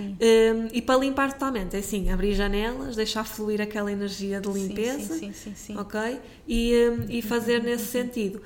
[0.01, 5.13] Hum, e para limpar totalmente, é assim, abrir janelas, deixar fluir aquela energia de limpeza
[5.13, 5.77] Sim, sim, sim, sim.
[5.77, 6.19] ok?
[6.47, 8.41] E, hum, e fazer nesse sentido.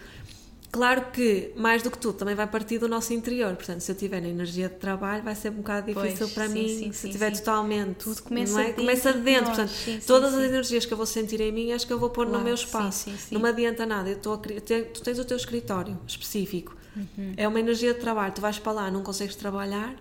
[0.69, 3.55] Claro que, mais do que tudo, também vai partir do nosso interior.
[3.55, 6.47] Portanto, se eu tiver na energia de trabalho, vai ser um bocado Pois, difícil para
[6.47, 6.67] sim, mim.
[6.67, 7.95] sim, se sim, tiver totalmente.
[8.03, 8.63] Tudo começa não é?
[8.65, 9.45] dentro começa de de dentro.
[9.45, 9.71] Portanto,
[10.05, 12.39] todas as energias que eu vou sentir em mim, acho que eu vou pôr Claro,
[12.39, 13.09] no meu espaço.
[13.31, 14.09] Não me adianta nada.
[14.09, 16.75] Eu estou tu tens o teu escritório específico.
[16.95, 17.33] Uhum.
[17.37, 18.33] É uma energia de trabalho.
[18.33, 19.95] Tu vais para lá, não consegues trabalhar,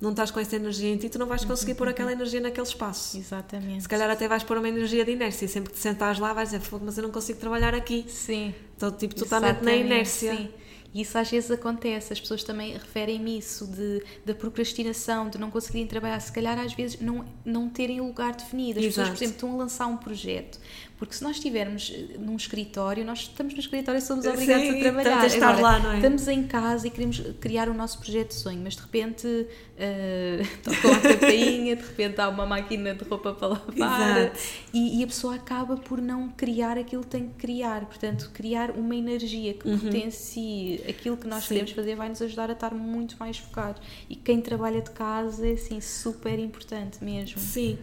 [0.00, 2.66] não estás com essa energia em ti, tu não vais conseguir pôr aquela energia naquele
[2.66, 3.18] espaço.
[3.18, 3.82] Exatamente.
[3.82, 5.46] Se calhar até vais pôr uma energia de inércia.
[5.46, 8.04] Sempre que te sentares lá, vais dizer, "Fogo, mas eu não consigo trabalhar aqui.
[8.08, 8.54] Sim.
[8.72, 10.36] Estou tipo totalmente na Exatamente, inércia.
[10.36, 10.48] Sim.
[10.92, 15.48] E isso às vezes acontece, as pessoas também referem-me isso de, da procrastinação, de não
[15.48, 18.80] conseguirem trabalhar, se calhar às vezes não, não terem lugar definido.
[18.80, 19.22] As pessoas, por Exato.
[19.24, 20.58] exemplo, estão a lançar um projeto,
[21.00, 24.78] porque se nós estivermos eh, num escritório, nós estamos no escritório e somos obrigados Sim,
[24.78, 25.10] a trabalhar.
[25.10, 25.96] temos de estar Agora, lá, não é?
[25.96, 29.46] Estamos em casa e queremos criar o nosso projeto de sonho, mas de repente
[29.78, 34.32] eh, tocam a campainha, de repente há uma máquina de roupa para lavar
[34.74, 37.86] e, e a pessoa acaba por não criar aquilo que tem que criar.
[37.86, 41.48] Portanto, criar uma energia que potencie aquilo que nós Sim.
[41.54, 43.80] queremos fazer vai nos ajudar a estar muito mais focados.
[44.06, 47.40] E quem trabalha de casa é assim super importante mesmo.
[47.40, 47.78] Sim.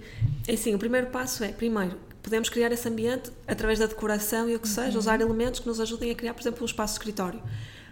[0.47, 1.97] É assim, o primeiro passo é, primeiro,
[2.27, 4.97] podemos criar esse ambiente através da decoração e o que seja, Uhum.
[4.99, 7.41] usar elementos que nos ajudem a criar, por exemplo, um espaço de escritório.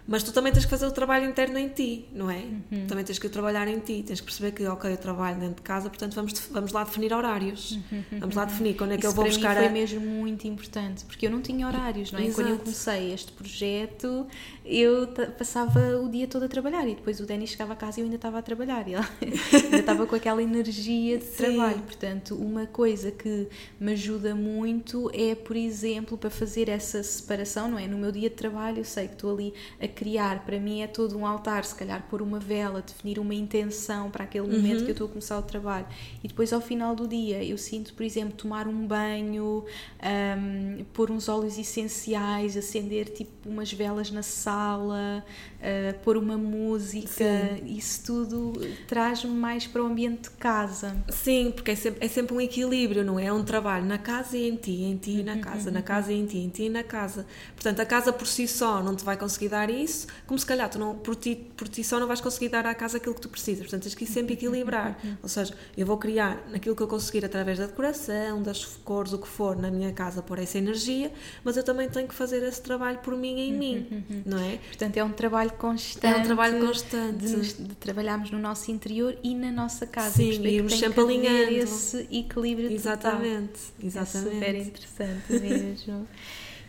[0.06, 2.44] Mas tu também tens que fazer o trabalho interno em ti, não é?
[2.70, 2.86] Uhum.
[2.86, 5.62] Também tens que trabalhar em ti, tens que perceber que, ok, eu trabalho dentro de
[5.62, 7.78] casa, portanto vamos, vamos lá definir horários.
[8.12, 9.10] Vamos lá definir quando é que Uhum.
[9.10, 9.70] Isso eu vou buscar mim foi a...
[9.70, 12.30] mesmo muito importante, porque eu não tinha horários, não é?
[12.30, 12.64] Quando eu Exato.
[12.64, 14.26] comecei este projeto,
[14.64, 18.02] eu passava o dia todo a trabalhar e depois o Denis chegava a casa e
[18.02, 21.36] eu ainda estava a trabalhar e ela ainda estava com aquela energia de Sim.
[21.36, 21.82] trabalho.
[21.82, 23.48] Portanto, uma coisa que
[23.78, 27.86] me ajuda muito é, por exemplo, para fazer essa separação, não é?
[27.86, 30.86] No meu dia de trabalho, eu sei que estou ali a criar, para mim é
[30.86, 34.90] todo um altar, se calhar pôr uma vela, definir uma intenção para aquele momento que
[34.90, 35.86] eu estou a começar o trabalho.
[36.22, 39.64] E depois, ao final do dia, eu sinto, por exemplo, tomar um banho,
[40.00, 45.24] ahm, pôr uns óleos essenciais, acender tipo umas velas na sala,
[45.66, 47.76] ah, pôr uma música, Sim.
[47.76, 48.52] isso tudo
[48.86, 50.96] traz-me mais para o ambiente de casa.
[51.08, 53.26] Sim, porque é sempre, é sempre um equilíbrio, não é?
[53.26, 56.12] É um trabalho na casa e em ti, em ti e na casa, na casa
[56.12, 57.26] e em ti, em ti e na casa.
[57.56, 60.70] Portanto, a casa por si só não te vai conseguir dar isso, como se calhar
[60.70, 63.22] tu não, por, ti, por ti só não vais conseguir dar à casa aquilo que
[63.22, 63.62] tu precisas.
[63.62, 64.96] Portanto, tens que ir sempre equilibrar.
[65.20, 69.18] Ou seja, eu vou criar naquilo que eu conseguir através da decoração, das cores, o
[69.18, 71.10] que for na minha casa, por essa energia,
[71.42, 74.58] mas eu também tenho que fazer esse trabalho por mim em mim, não é?
[74.58, 76.06] Portanto, é um trabalho constante.
[76.06, 77.16] É um trabalho constante.
[77.24, 80.16] De, nos- de trabalharmos no nosso interior e na nossa casa.
[80.16, 81.50] Sim, que irmos sempre alinhando.
[81.50, 83.22] esse equilíbrio total.
[83.22, 84.34] Exatamente, É exatamente.
[84.36, 86.06] super interessante mesmo.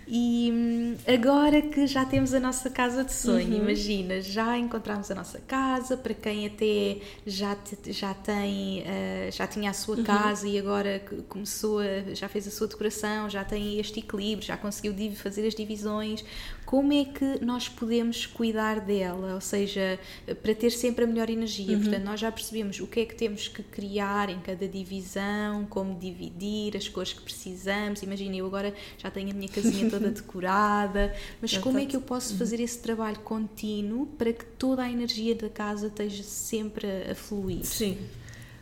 [0.10, 3.58] E hum, agora que já temos a nossa casa de sonho, Uhum.
[3.58, 7.58] imagina, já encontramos a nossa casa, para quem até já,
[7.88, 10.04] já tem, eh, já tinha a sua Uhum.
[10.06, 14.56] casa e agora começou a, já fez a sua decoração, já tem este equilíbrio, já
[14.56, 16.24] conseguiu fazer as divisões.
[16.68, 19.36] Como é que nós podemos cuidar dela?
[19.36, 19.98] Ou seja,
[20.44, 21.78] para ter sempre a melhor energia.
[21.78, 21.84] Uhum.
[21.84, 25.98] Portanto, nós já percebemos o que é que temos que criar em cada divisão, como
[25.98, 28.04] dividir, as cores que precisamos.
[28.04, 32.02] Imagina, eu agora já tenho a minha casinha toda decorada, mas como é que eu
[32.02, 37.16] posso fazer esse trabalho contínuo para que toda a energia da casa esteja sempre a
[37.16, 37.64] fluir?
[37.64, 37.98] Sim.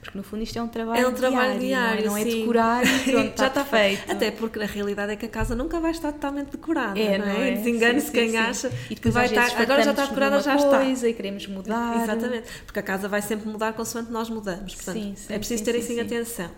[0.05, 2.35] Porque no fundo isto é um trabalho É um trabalho diário, não é, não é
[2.35, 4.11] decorar e pronto, Já está feito.
[4.11, 7.25] Até porque a realidade é que a casa nunca vai estar totalmente decorada, É, não
[7.25, 7.49] é?
[7.49, 7.51] é?
[7.55, 9.49] Desengane-se quem sim, acha E que vai estar.
[9.59, 10.77] Agora já está decorada, de já está.
[10.79, 12.03] coisa E queremos mudar.
[12.03, 14.75] Exatamente, porque a casa vai sempre mudar consoante nós mudamos.
[14.75, 16.01] Portanto, Sim, sim, é preciso ter sim, isso em sim.
[16.01, 16.51] atenção.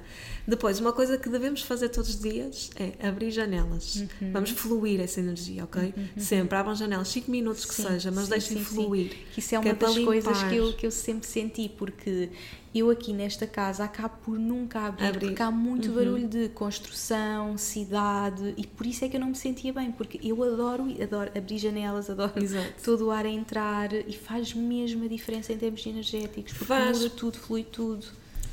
[0.47, 3.97] Depois, uma coisa que devemos fazer todos os dias é abrir janelas.
[3.97, 4.31] Uhum.
[4.31, 5.93] Vamos fluir essa energia, ok?
[6.15, 9.11] Sempre, abram janelas, 5 minutos que Sim, seja, mas sim, deixem sim, fluir.
[9.33, 12.29] Que isso é uma para das coisas que eu, que eu sempre senti, porque
[12.73, 15.25] eu aqui nesta casa acabo por nunca abrir, Abrir.
[15.25, 15.29] Uhum.
[15.31, 19.35] porque há muito barulho de construção, cidade, e por isso é que eu não me
[19.35, 22.73] sentia bem, porque eu adoro, adoro abrir janelas, adoro Exato.
[22.83, 26.97] todo o ar a entrar e faz mesmo a diferença em termos energéticos, porque Faz.
[26.99, 28.05] muda tudo, flui tudo.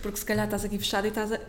[0.03, 1.41] Porque se calhar estás aqui fechado e estás a.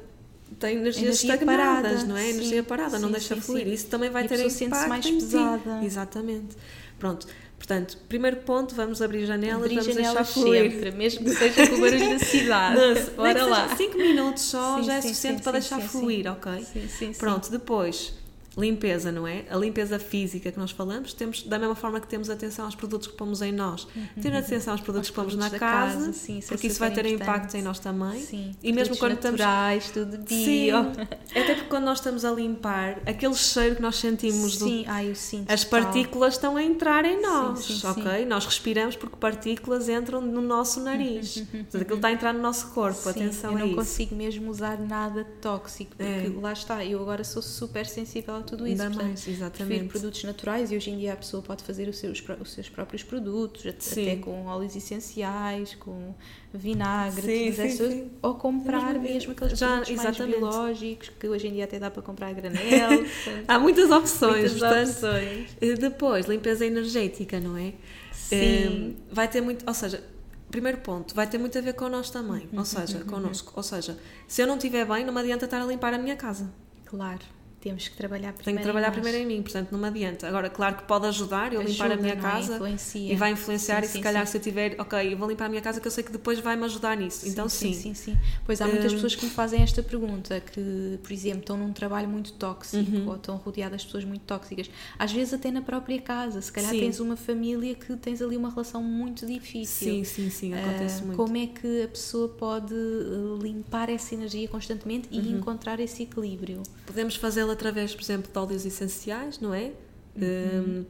[0.59, 2.21] Tem energias Energia estagnadas, parada, não é?
[2.23, 3.67] sim, Energia parada, não sim, deixa sim, fluir.
[3.67, 5.25] Isso também vai E ter impacto mais em ti.
[5.25, 5.79] pesada.
[5.83, 6.55] Exatamente.
[6.99, 7.27] Pronto.
[7.57, 10.71] Portanto, primeiro ponto, vamos abrir janelas, Abrir vamos deixar janelas fluir.
[10.71, 12.75] sempre, mesmo que seja com o barulho da cidade.
[12.79, 13.63] Não, Bora lá.
[13.69, 16.63] seja 5 minutos só já é suficiente para deixar fluir, ok?
[16.71, 17.13] Sim, sim.
[17.13, 18.13] Pronto, depois,
[18.58, 19.43] limpeza, não é?
[19.49, 23.08] A limpeza física que nós falamos, temos da mesma forma que temos atenção aos produtos
[23.08, 23.88] que pomos em nós,
[24.22, 26.56] ter atenção aos produtos Aos que pomos na produtos da casa, casa, sim, isso é
[26.56, 28.22] porque isso vai ter impacto em nós também.
[28.22, 30.26] Sim, E mesmo quando estamos naturais, tudo bio.
[30.28, 30.91] Sim,
[31.32, 35.10] até porque quando nós estamos a limpar, aquele cheiro que nós sentimos do Sim, ai,
[35.10, 35.51] eu sinto.
[35.51, 37.88] as partículas estão a entrar em nós, sim, sim.
[37.88, 38.26] ok?
[38.26, 41.39] Nós respiramos porque partículas entram no nosso nariz.
[41.51, 43.76] Portanto, aquilo está a entrar no nosso corpo, atenção eu a não isso.
[43.76, 46.32] consigo mesmo usar nada tóxico, porque É.
[46.41, 48.81] lá está, eu agora sou super sensível a tudo isso.
[48.81, 49.67] Ainda mais, exatamente.
[49.67, 52.69] Prefiro produtos naturais e hoje em dia a pessoa pode fazer os seus, os seus
[52.69, 54.01] próprios produtos, Sim.
[54.03, 56.13] até com óleos essenciais, com
[56.53, 58.11] vinagre, Sim, sim, isso, sim.
[58.21, 60.37] ou comprar Mesmo- mesmo aqueles já, produtos mais exatamente.
[60.39, 62.59] biológicos, que hoje em dia até dá para comprar granel.
[63.03, 65.57] portanto, Há muitas opções, muitas portanto, opções.
[65.61, 67.73] eh, depois, limpeza energética, não é?
[68.13, 68.35] Sim.
[68.35, 70.01] Eh, vai ter muito, ou seja,
[70.49, 73.51] primeiro ponto, vai ter muito a ver com nós também, Uhum, ou seja, connosco.
[73.55, 76.15] Ou seja, se eu não estiver bem, não me adianta estar a limpar a minha
[76.15, 76.49] casa.
[76.85, 77.19] Claro,
[77.66, 78.43] temos que trabalhar primeiro.
[78.45, 80.28] Tenho que trabalhar primeiro em mim, portanto não me adianta.
[80.28, 82.16] Agora, claro que pode ajudar eu limpar a Ajuda, minha é?
[82.16, 82.59] casa
[82.95, 84.32] e vai influenciar Sim, e se sim, calhar sim.
[84.34, 86.38] se eu tiver, ok, eu vou limpar a minha casa que eu sei que depois
[86.39, 87.28] vai-me ajudar nisso.
[87.28, 87.74] então sim.
[87.74, 88.16] sim, sim.
[88.45, 88.95] Pois há muitas Hum.
[88.97, 93.07] pessoas que me fazem esta pergunta, que, por exemplo, estão num trabalho muito tóxico Uhum.
[93.09, 94.70] ou estão rodeadas de pessoas muito tóxicas.
[94.99, 96.39] Às vezes até na própria casa.
[96.41, 99.95] Se calhar tens uma família que tens ali uma relação muito difícil.
[99.95, 101.18] Sim, sim, sim, acontece Ah, muito.
[101.18, 105.38] Como é que a pessoa pode eh, limpar essa energia constantemente e Uhum.
[105.38, 106.61] encontrar esse equilíbrio?
[106.86, 109.72] Podemos fazê-lo através, por exemplo, de óleos essenciais, não é?
[110.16, 110.86] Uhum.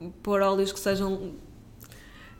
[0.00, 1.34] Um, pôr óleos que sejam.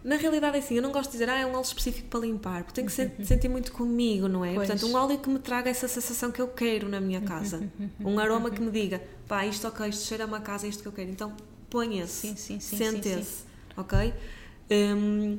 [0.05, 2.21] Na realidade é assim, eu não gosto de dizer, ah, é um óleo específico para
[2.21, 4.51] limpar, porque tem que sen- sentir muito comigo, não é?
[4.51, 4.55] Uhum.
[4.57, 4.69] Pois.
[4.69, 7.69] Portanto, um óleo que me traga essa sensação que eu quero na minha casa.
[7.81, 8.13] Uhum.
[8.15, 10.81] Um aroma que me diga, pá, isto ok, isto cheira a uma casa, é isto
[10.83, 11.11] que eu quero.
[11.11, 11.33] Então,
[11.69, 12.29] põe esse.
[12.29, 13.21] Sim, sim, sim, Sente sim, sim.
[13.21, 13.45] esse,
[13.77, 14.15] ok?
[14.71, 15.39] Um,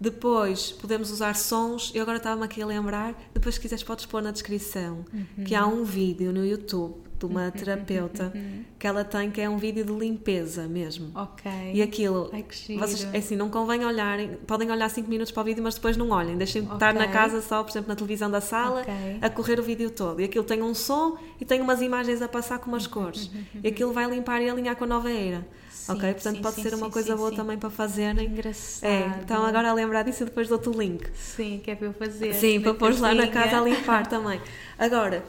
[0.00, 4.22] depois podemos usar sons, eu agora estava-me aqui a lembrar, depois se quiseres podes pôr
[4.22, 5.04] na descrição,
[5.46, 8.32] que há um vídeo no YouTube de uma terapeuta
[8.78, 11.10] que ela tem que é um vídeo de limpeza mesmo.
[11.14, 11.50] Ok.
[11.72, 12.44] E aquilo, Ai,
[12.78, 15.96] vocês, é assim, não convém olharem, podem olhar 5 minutos para o vídeo, mas depois
[15.96, 18.94] não olhem, deixem estar na casa só, por exemplo, na televisão da sala, Ok.
[19.20, 20.20] a correr o vídeo todo.
[20.20, 23.30] E aquilo tem um som e tem umas imagens a passar com umas cores.
[23.62, 25.46] E aquilo vai limpar e alinhar com a nova era.
[25.70, 26.14] Sim, ok?
[26.14, 28.26] Portanto, sim, pode sim, ser uma coisa boa também para fazerem.
[28.26, 28.88] Engraçado.
[28.88, 31.06] É, então agora a lembrar disso e depois dou-te o link.
[31.14, 32.32] Sim, que é para eu fazer.
[32.34, 34.40] Sim, para pôr lá na casa a limpar também.
[34.78, 35.22] Agora,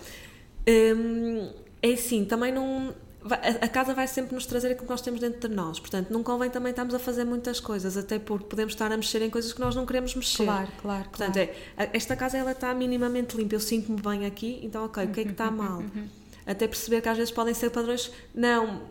[0.68, 1.52] hum,
[1.90, 2.94] é assim, também não.
[3.62, 5.80] A casa vai sempre nos trazer aquilo que nós temos dentro de nós.
[5.80, 9.20] Portanto, não convém também estarmos a fazer muitas coisas, até porque podemos estar a mexer
[9.24, 10.44] em coisas que nós não queremos mexer.
[10.44, 11.10] Claro, claro.
[11.10, 11.50] Portanto, claro.
[11.76, 15.22] é, esta casa ela está minimamente limpa, eu sinto-me bem aqui, então ok, o que
[15.22, 15.82] é que está mal?
[16.46, 18.84] Até perceber que às vezes podem ser padrões, não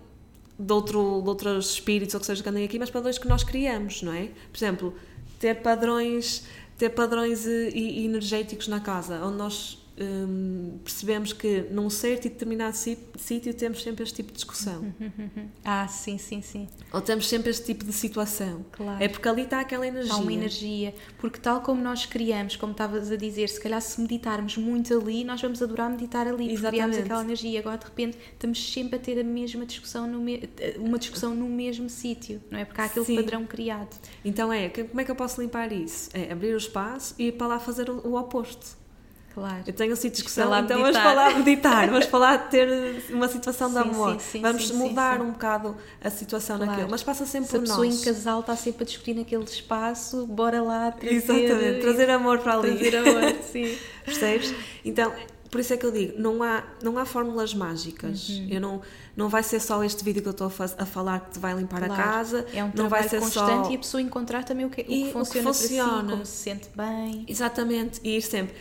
[0.58, 3.44] de, outro, de outros espíritos ou que seja que andem aqui, mas padrões que nós
[3.44, 4.30] criamos, não é?
[4.50, 4.94] Por exemplo,
[5.38, 6.44] ter padrões,
[6.78, 12.28] ter padrões eh, e- energéticos na casa, onde nós hum, percebemos que num certo e
[12.28, 14.92] determinado sítio temos sempre este tipo de discussão,
[15.64, 16.68] Ah, sim, sim, sim.
[16.92, 18.64] ou temos sempre este tipo de situação.
[18.72, 19.02] Claro.
[19.02, 20.12] É porque ali está aquela energia.
[20.12, 20.94] Há uma energia.
[21.18, 25.24] Porque tal como nós criamos, como estavas a dizer, se calhar se meditarmos muito ali,
[25.24, 27.00] nós vamos adorar meditar ali, porque criamos Exatamente.
[27.02, 27.60] aquela energia.
[27.60, 31.48] Agora, de repente, estamos sempre a ter a mesma discussão, no me- uma discussão no
[31.48, 32.64] mesmo sítio, não é?
[32.64, 33.16] Porque há aquele Sim.
[33.16, 33.94] padrão criado.
[34.24, 36.10] Então é, como é que eu posso limpar isso?
[36.12, 38.76] É abrir o espaço e ir para lá fazer o oposto.
[39.34, 39.64] Claro.
[39.66, 41.02] Eu tenho assim discussão, falar então meditar.
[41.02, 44.12] vamos falar de meditar, vamos falar de ter uma situação de Sim, amor.
[44.12, 46.70] sim, sim, vamos mudar um bocado a situação Claro.
[46.70, 48.00] naquilo, mas passa sempre Se a por pessoa nós.
[48.00, 52.54] em casal está sempre a discutir naquele espaço, bora lá trazer, Exatamente, trazer amor para
[52.58, 52.78] ali.
[52.78, 53.76] trazer amor, sim.
[54.04, 54.54] Percebes?
[54.84, 55.12] Então,
[55.50, 58.28] por isso é que eu digo, não há, não há fórmulas mágicas.
[58.28, 58.48] Uhum.
[58.50, 58.80] Eu não,
[59.16, 61.54] não vai ser só este vídeo que eu estou a, a falar que te vai
[61.54, 61.92] limpar Claro.
[61.92, 62.46] a casa.
[62.52, 63.70] É um não vai ser constante só...
[63.72, 66.02] e a pessoa encontrar também o que, o E o que que funciona, para funciona.
[66.02, 67.24] si, como se sente bem.
[67.28, 68.54] Exatamente, e ir sempre.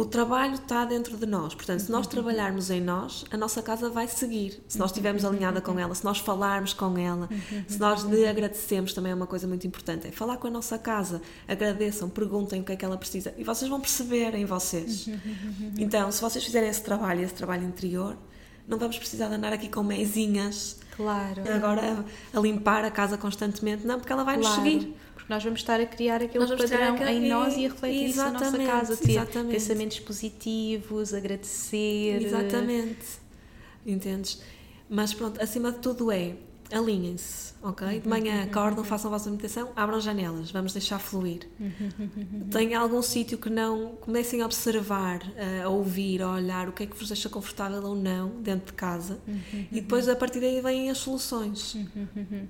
[0.00, 2.12] O trabalho está dentro de nós, portanto, se nós Uhum.
[2.12, 4.62] trabalharmos em nós, a nossa casa vai seguir.
[4.68, 5.30] Se nós estivermos Uhum.
[5.30, 7.28] alinhada com ela, se nós falarmos com ela,
[7.66, 10.06] se nós lhe agradecemos, também é uma coisa muito importante.
[10.06, 13.42] É falar com a nossa casa, agradeçam, perguntem o que é que ela precisa e
[13.42, 15.08] vocês vão perceber em vocês.
[15.08, 15.72] Uhum.
[15.78, 18.16] Então, se vocês fizerem esse trabalho, esse trabalho interior,
[18.68, 21.42] não vamos precisar de andar aqui com mesinhas Claro.
[21.54, 24.62] agora a, a limpar a casa constantemente, não, porque ela vai nos Claro.
[24.62, 24.96] seguir.
[25.28, 28.18] Nós vamos estar a criar aquele criar padrão aquele- em nós e a refletir isso
[28.18, 28.96] na nossa casa.
[28.96, 29.52] Ter exatamente.
[29.52, 32.22] pensamentos positivos, agradecer.
[32.22, 33.06] Exatamente.
[33.86, 34.40] Entendes?
[34.88, 36.34] Mas pronto, acima de tudo é
[36.72, 38.00] alinhem-se, ok?
[38.00, 41.48] De manhã acordam, façam a vossa meditação, abram janelas, vamos deixar fluir.
[42.50, 45.20] Tem algum sítio que não comecem a observar,
[45.64, 48.72] a ouvir, a olhar o que é que vos deixa confortável ou não dentro de
[48.72, 49.18] casa
[49.72, 51.76] e depois a partir daí vêm as soluções,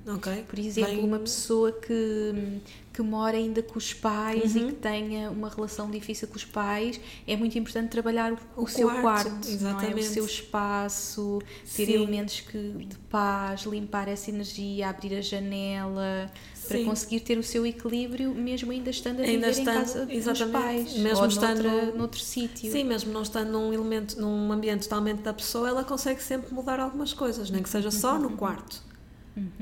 [0.07, 0.45] ok?
[0.49, 2.61] Por exemplo, Vem- uma pessoa que,
[2.93, 4.63] que mora ainda com os pais Uhum.
[4.63, 8.67] e que tenha uma relação difícil com os pais, é muito importante trabalhar o, O
[8.67, 9.95] seu quarto, quarto, não é?
[9.95, 11.41] o seu espaço,
[11.77, 11.93] ter Sim.
[11.95, 16.31] elementos que, de paz, limpar essa energia, abrir a janela,
[16.67, 16.85] para Sim.
[16.85, 20.43] conseguir ter o seu equilíbrio, mesmo ainda estando a viver Ainda em estando- casa dos
[20.51, 22.71] pais, mesmo ou estando- noutra, noutro sítio.
[22.71, 26.81] Sim, mesmo não estando num elemento, num ambiente totalmente da pessoa, ela consegue sempre mudar
[26.81, 28.83] algumas coisas, nem que seja só no quarto.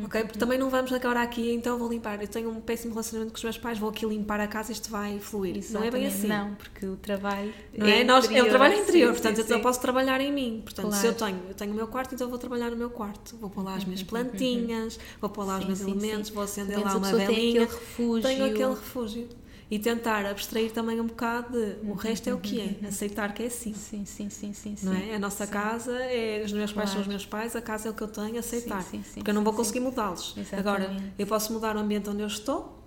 [0.05, 0.22] Ok?
[0.24, 2.20] Porque também não vamos agora aqui, então vou limpar.
[2.20, 4.91] Eu tenho um péssimo relacionamento com os meus pais, vou aqui limpar a casa, isto
[4.91, 5.62] vai fluir.
[5.70, 6.27] Não é bem assim.
[6.29, 8.05] Não, porque o trabalho Não é?
[8.05, 9.62] Nós, é o trabalho interior, sim, portanto sim, eu sim.
[9.62, 10.61] posso trabalhar em mim.
[10.64, 11.07] Portanto, se Claro.
[11.09, 13.37] eu tenho, eu tenho o meu quarto, então vou trabalhar no meu quarto.
[13.37, 16.97] Vou pôr lá as minhas plantinhas, vou pôr lá os meus elementos, vou acender lá
[16.97, 17.62] uma tem velinha.
[17.64, 18.22] aquele refúgio.
[18.22, 19.29] Tenho aquele refúgio.
[19.69, 23.43] E tentar abstrair também um bocado de o resto é o que é, aceitar que
[23.43, 23.75] é assim.
[23.75, 24.77] Sim, sim, sim, sim.
[24.77, 24.87] sim.
[24.87, 25.17] Não é?
[25.17, 25.53] A nossa Sim.
[25.53, 28.09] casa, é, os meus pais são os meus pais, a casa é o que eu
[28.09, 28.83] tenho, aceitar.
[28.83, 30.37] Sim, porque eu não vou conseguir mudá-los.
[30.53, 32.81] Agora, eu posso mudar o ambiente onde eu estou,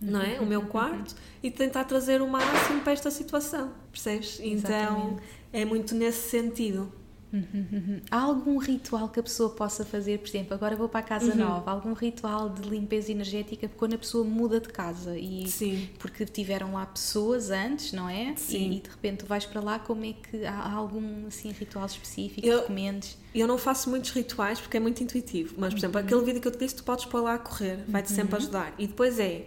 [0.00, 0.38] não é?
[0.40, 4.38] O meu quarto, e tentar trazer o máximo para esta situação, percebes?
[4.40, 5.22] Então, Exatamente.
[5.52, 6.92] é muito nesse sentido.
[7.32, 8.00] Uhum.
[8.10, 11.32] Há algum ritual que a pessoa possa fazer, por exemplo, agora vou para a casa
[11.32, 11.36] Uhum.
[11.38, 15.88] nova, algum ritual de limpeza energética quando a pessoa muda de casa e Sim.
[15.98, 18.34] porque tiveram lá pessoas antes, não é?
[18.36, 18.70] Sim.
[18.72, 21.84] E, e de repente tu vais para lá, como é que há algum assim ritual
[21.86, 23.18] específico Eu- que recomendes?
[23.34, 26.48] Eu não faço muitos rituais porque é muito intuitivo, mas, por exemplo, aquele vídeo que
[26.48, 28.74] eu te disse, tu podes pôr lá a correr, vai-te sempre ajudar.
[28.78, 29.44] E depois é,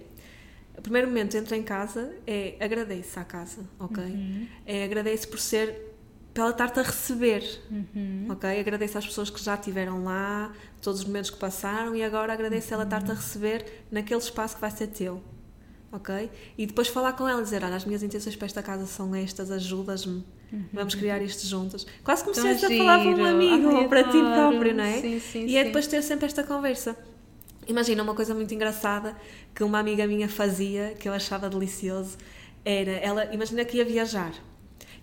[0.78, 4.04] o primeiro momento entra em casa é agradeço à casa, ok?
[4.66, 5.91] É agradeço por ser,
[6.34, 7.44] para ela estar-te a receber,
[8.30, 8.60] ok?
[8.60, 10.52] Agradeço às pessoas que já estiveram lá,
[10.82, 14.62] todos os momentos que passaram e agora agradeço ela estar-te a receber naquele espaço que
[14.62, 15.22] vai ser teu.
[15.92, 16.32] Ok?
[16.58, 19.52] E depois falar com ela, dizer: Olha, as minhas intenções para esta casa são estas,
[19.52, 20.24] ajudas-me,
[20.72, 21.86] vamos criar isto juntas.
[22.02, 25.02] Quase como se a falar para um amigo Ai, para ti próprio, não é?
[25.02, 25.66] Sim, sim, e é sim.
[25.66, 26.96] depois ter sempre esta conversa.
[27.68, 29.16] Imagina uma coisa muito engraçada
[29.54, 32.18] que uma amiga minha fazia, que eu achava delicioso,
[32.64, 34.32] era, ela, imagina que ia viajar.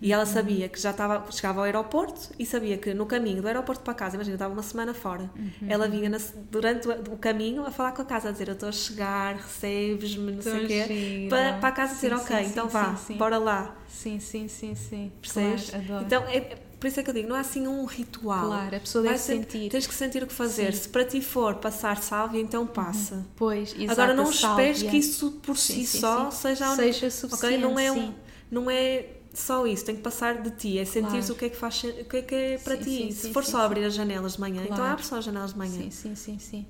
[0.01, 3.47] E ela sabia que já estava, chegava ao aeroporto e sabia que no caminho do
[3.47, 5.29] aeroporto para casa, imagina, estava uma semana fora.
[5.67, 6.17] Ela vinha na-
[6.49, 9.35] durante o, o caminho a falar com a casa, a dizer: Eu estou a chegar,
[9.35, 11.27] recebes-me, não sei Tão o quê.
[11.29, 13.75] Para, para a casa dizer: Sim, Ok, sim, então sim, vá, bora lá.
[13.87, 15.11] Sim, sim, sim, sim.
[15.21, 15.69] Percebes?
[15.69, 16.05] Claro, adoro.
[16.05, 18.47] então, é, é por isso é que eu digo: não há assim um ritual.
[18.47, 19.69] Claro, a pessoa Vai deve sempre- sentir.
[19.69, 20.71] Tens que sentir o que fazer.
[20.73, 20.79] Sim.
[20.83, 23.25] Se para ti for passar sálvia, então passa.
[23.35, 27.11] Pois, exato, Agora não esperes que isso por Sim, si sim, só seja a Seja
[27.11, 28.13] suficiente, Não é, um,
[28.49, 31.33] não é só isso, tem que passar de ti, é sentir Claro.
[31.33, 32.89] o que é que faz, o que é que é para Sim, ti.
[32.89, 34.93] sim, Se for só abrir as janelas de manhã, então Claro.
[34.93, 35.71] abre só as janelas de manhã.
[35.81, 36.65] Sim, sim, sim, sim.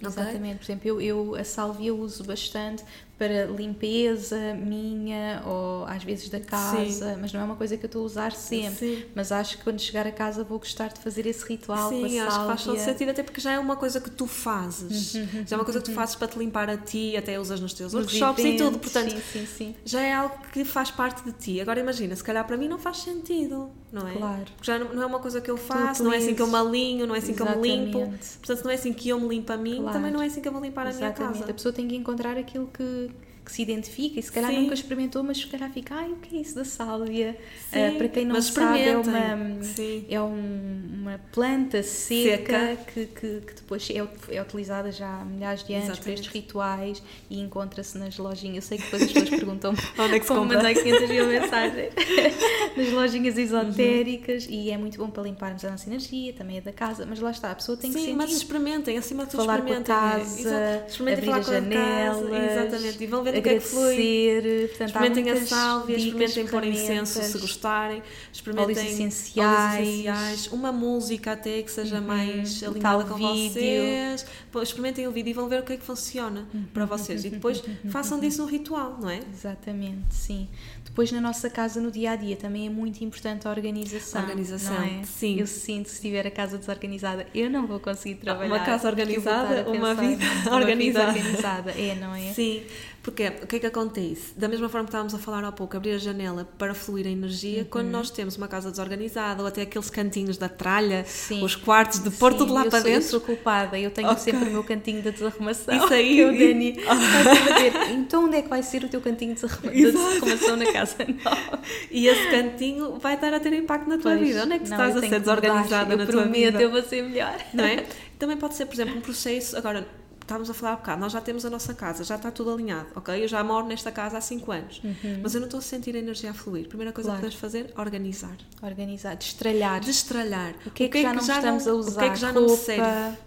[0.00, 0.06] Ok?
[0.08, 0.58] Exatamente.
[0.58, 2.84] Por exemplo, eu, eu a sálvia eu uso bastante
[3.18, 7.88] para limpeza minha ou às vezes da casa, mas não é uma coisa que eu
[7.88, 8.70] estou a usar sempre.
[8.96, 9.04] Sim.
[9.14, 12.38] Mas acho que quando chegar a casa vou gostar de fazer esse ritual Sim, acho
[12.40, 12.84] que faz todo sálvia.
[12.84, 15.12] sentido, até porque já é uma coisa que tu fazes.
[15.46, 17.72] já é uma coisa que tu fazes para te limpar a ti, até usas nos
[17.74, 18.78] teus Nos workshops e tudo.
[18.78, 19.74] Portanto, sim, sim, sim.
[19.84, 21.60] já é algo que faz parte de ti.
[21.60, 24.12] Agora imagina, se calhar para mim não faz sentido, não é?
[24.12, 24.44] Claro.
[24.56, 26.46] Porque já não, não é uma coisa que eu faço, não é assim que eu
[26.46, 27.98] me alinho, não é assim que eu me limpo.
[27.98, 28.28] Exatamente.
[28.38, 29.92] Portanto, não é assim que eu me limpo a mim, Claro.
[29.92, 31.38] também não é assim que eu vou limpar a minha Exatamente.
[31.40, 31.50] casa.
[31.50, 33.07] A pessoa tem que encontrar aquilo que,
[33.48, 34.60] que que se identifica e se calhar Sim.
[34.60, 37.34] nunca experimentou, mas se calhar fica, ai, o que é isso da sálvia?
[37.72, 39.62] Sim, Ah, para quem não sabe, é uma, experimentem.
[39.62, 40.04] Sim.
[40.10, 42.76] é um- uma planta seca, Seca.
[42.92, 46.20] Que, que, que depois é, é utilizada já há milhares de anos para Exatamente.
[46.20, 48.56] estes rituais e encontra-se nas lojinhas.
[48.56, 51.26] Eu sei que depois as pessoas perguntam Onde é que se como mandei 500 mil
[51.26, 51.92] mensagens
[52.76, 56.72] nas lojinhas esotéricas e é muito bom para limparmos a nossa energia, também é da
[56.72, 58.16] casa, mas lá está, a pessoa tem que Sim, sentir.
[58.18, 59.94] mas experimentem, acima de tudo Falar com a experimentem.
[59.94, 59.98] é.
[59.98, 60.90] casa, Exato.
[60.90, 63.06] Experimentem abrir falar as casa, janelas, exatamente, e
[63.40, 68.02] ver o que é que agradecer, portanto, Experimentem a sálvia, experimentem pôr incenso se gostarem,
[68.32, 69.74] experimentem Óleos essenciais.
[69.74, 73.52] óleos essenciais, uma música até que seja mais um alinhada com vídeo.
[73.52, 74.26] vocês.
[74.62, 77.24] Experimentem o vídeo e vão ver o que é que funciona para vocês.
[77.24, 79.20] E depois façam disso um ritual, não é?
[79.32, 80.48] Exatamente, sim.
[80.84, 84.22] Depois na nossa casa no dia a dia também é muito importante a organização.
[84.22, 85.02] Organização, não é?
[85.04, 85.38] sim.
[85.38, 88.48] Eu sinto se tiver a casa desorganizada, eu não vou conseguir trabalhar.
[88.52, 91.08] Uma casa organizada, a uma vida numa organizada.
[91.08, 91.70] organizada.
[91.72, 92.32] É, não é?
[92.32, 92.62] Sim,
[93.10, 94.32] porque o que é que acontece?
[94.36, 97.10] Da mesma forma que estávamos a falar há pouco, abrir a janela para fluir a
[97.10, 97.66] energia, Uhum.
[97.70, 101.42] quando nós temos uma casa desorganizada ou até aqueles cantinhos da tralha, Sim.
[101.42, 103.08] os quartos de pôr Sim, tudo lá eu para sou, Eu dentro.
[103.10, 104.22] sou culpada, eu tenho Ok.
[104.22, 105.74] sempre o meu cantinho da desarrumação.
[105.76, 106.14] Isso aí.
[106.16, 109.40] Que é o Dani vai então onde é que vai ser o teu cantinho de
[109.40, 111.60] de desarrumação na casa nova?
[111.90, 114.44] E esse cantinho vai estar a ter impacto na tua Pois, vida.
[114.44, 116.62] Onde é que tu não, estás eu a ser desorganizada eu na tua prometo, vida?
[116.62, 117.36] eu vou ser melhor.
[117.52, 117.84] Não é?
[118.18, 119.56] Também pode ser, por exemplo, um processo.
[119.56, 119.86] Agora,
[120.28, 122.86] estávamos a falar há bocado, nós já temos a nossa casa, já está tudo alinhado,
[122.94, 123.24] ok?
[123.24, 124.82] Eu já moro nesta casa há 5 anos,
[125.22, 126.68] mas eu não estou a sentir a energia a fluir.
[126.68, 127.16] Primeira coisa Uhum.
[127.18, 127.30] Claro.
[127.30, 128.36] que podemos fazer, organizar.
[128.62, 129.80] Organizar, destralhar.
[129.80, 130.54] Destralhar.
[130.66, 132.10] O que é que já não estamos a O que é usar?
[132.10, 133.18] que já não me Roupa, serve?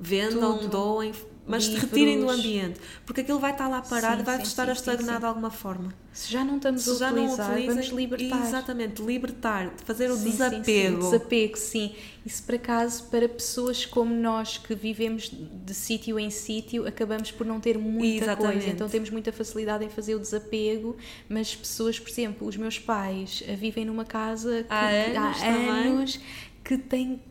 [0.00, 0.68] Vendam, tudo.
[0.68, 1.12] doem,
[1.48, 1.82] mas Livros.
[1.82, 2.78] retirem do ambiente.
[3.06, 5.24] Porque aquilo vai estar lá parado Sim, e vai sim, estar sim, a estagnar de
[5.26, 5.92] alguma forma.
[6.12, 8.46] Se já não estamos Se a já não utilizar, utilizem, vamos libertar.
[8.46, 10.64] Exatamente, libertar, fazer o desapego.
[10.64, 11.94] Sim, desapego, sim.
[12.26, 17.46] Isso, por acaso, para pessoas como nós que vivemos de sítio em sítio, acabamos por
[17.46, 18.52] não ter muita Exatamente.
[18.54, 18.68] coisa.
[18.70, 20.96] Então temos muita facilidade em fazer o desapego,
[21.28, 25.42] mas pessoas, por exemplo, os meus pais eh, vivem numa casa que, Há que anos
[25.42, 25.68] há também.
[25.70, 26.20] anos
[26.64, 27.22] que tem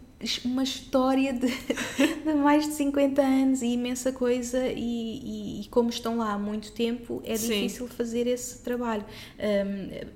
[0.45, 1.47] uma história de,
[2.25, 6.39] de mais de 50 anos e imensa coisa e, e- e como estão lá há
[6.39, 7.49] muito tempo é Sim.
[7.49, 9.05] difícil fazer esse trabalho
[9.39, 10.07] Hum,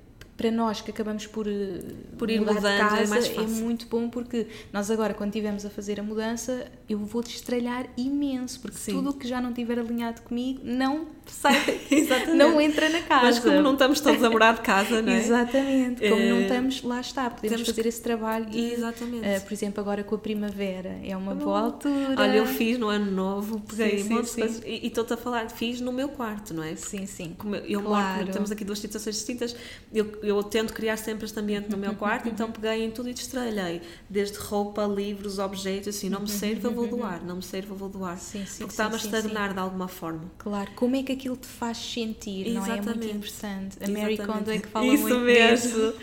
[0.42, 1.80] para nós que acabamos por, eh,
[2.18, 3.48] Por ir mudar de mudando, é casa mais fácil.
[3.48, 8.60] muito bom porque nós agora quando estivermos a fazer a mudança eu vou destralhar imenso
[8.60, 8.92] porque Sim.
[8.92, 11.54] tudo o que já não tiver alinhado comigo não sai
[12.36, 15.18] não entra na casa Mas como não estamos todos a morar de casa, não é?
[15.18, 19.24] Exatamente, como não Eh, estamos, lá está, podemos temos fazer esse trabalho de, Exatamente.
[19.24, 22.14] eh, por exemplo, agora com a primavera, é uma boa altura.
[22.20, 24.40] Olha, eu fiz no ano novo, peguei Sim, sim, de sim.
[24.40, 26.74] coisas e e estou-te a falar, fiz no meu quarto, não é?
[26.74, 27.34] Sim, sim.
[27.38, 28.18] Como eu, eu Claro.
[28.20, 29.54] moro, temos aqui duas situações distintas,
[29.94, 33.12] eu, eu tento criar sempre este ambiente no meu quarto, então peguei em tudo e
[33.12, 37.70] destralhei, desde roupa, livros, objetos, assim, não me serve, eu vou doar, não me serve,
[37.70, 38.16] eu vou doar.
[38.18, 40.30] Sim, sim, porque está-me a sim, estagnar de alguma forma.
[40.38, 42.68] Claro, como é que aquilo te faz sentir, não é?
[42.68, 43.16] É muito Exatamente.
[43.16, 43.78] importante.
[43.82, 44.38] A Mary Exatamente.
[44.38, 45.68] Kondo é que fala Isso muito mesmo.
[45.70, 45.94] disso,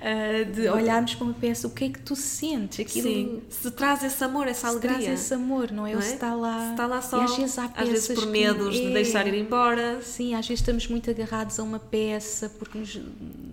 [0.00, 2.80] ah, de olharmos para uma peça, o que é que tu sentes?
[2.80, 4.98] Aquilo Sim, se traz esse amor, essa se alegria.
[4.98, 5.92] traz esse amor, não é?
[5.92, 6.02] não é?
[6.02, 6.64] se está lá.
[6.64, 8.86] Se está lá só, E às vezes há peças às vezes por que- medos de
[8.86, 8.90] é.
[8.90, 10.00] deixar ir embora.
[10.02, 12.98] Sim, às vezes estamos muito agarrados a uma peça porque nos,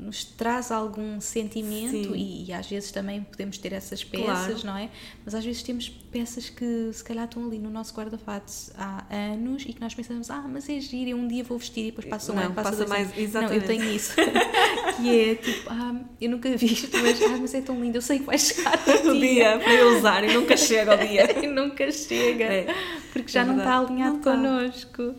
[0.06, 4.26] nos traz algum sentimento e, e às vezes também podemos ter essas peças,
[4.62, 4.66] Claro.
[4.66, 4.90] não é?
[5.26, 9.04] Mas às vezes temos peças que se calhar estão ali no nosso guarda-fato há
[9.34, 11.86] anos e que nós pensamos, ah, mas é giro, eu um dia vou vestir e
[11.88, 13.16] depois passa um ano, passa, passa mais- anos.
[13.34, 13.66] Não, eu exatamente.
[13.68, 14.14] tenho isso.
[15.02, 18.02] que é tipo, ah, eu nunca vi isto, mas, ah, mas é tão lindo, eu
[18.02, 18.74] sei que vai chegar
[19.06, 21.40] O dia para eu usar e nunca chega ao dia.
[21.44, 22.76] e nunca chega, É,
[23.12, 25.16] porque já é não está alinhado Não connosco.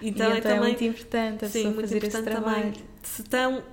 [0.00, 2.30] Então, e é então é também muito importante a Sim, pessoa muito fazer esse importante
[2.32, 2.62] trabalho.
[2.72, 2.87] também.
[3.02, 3.22] Se,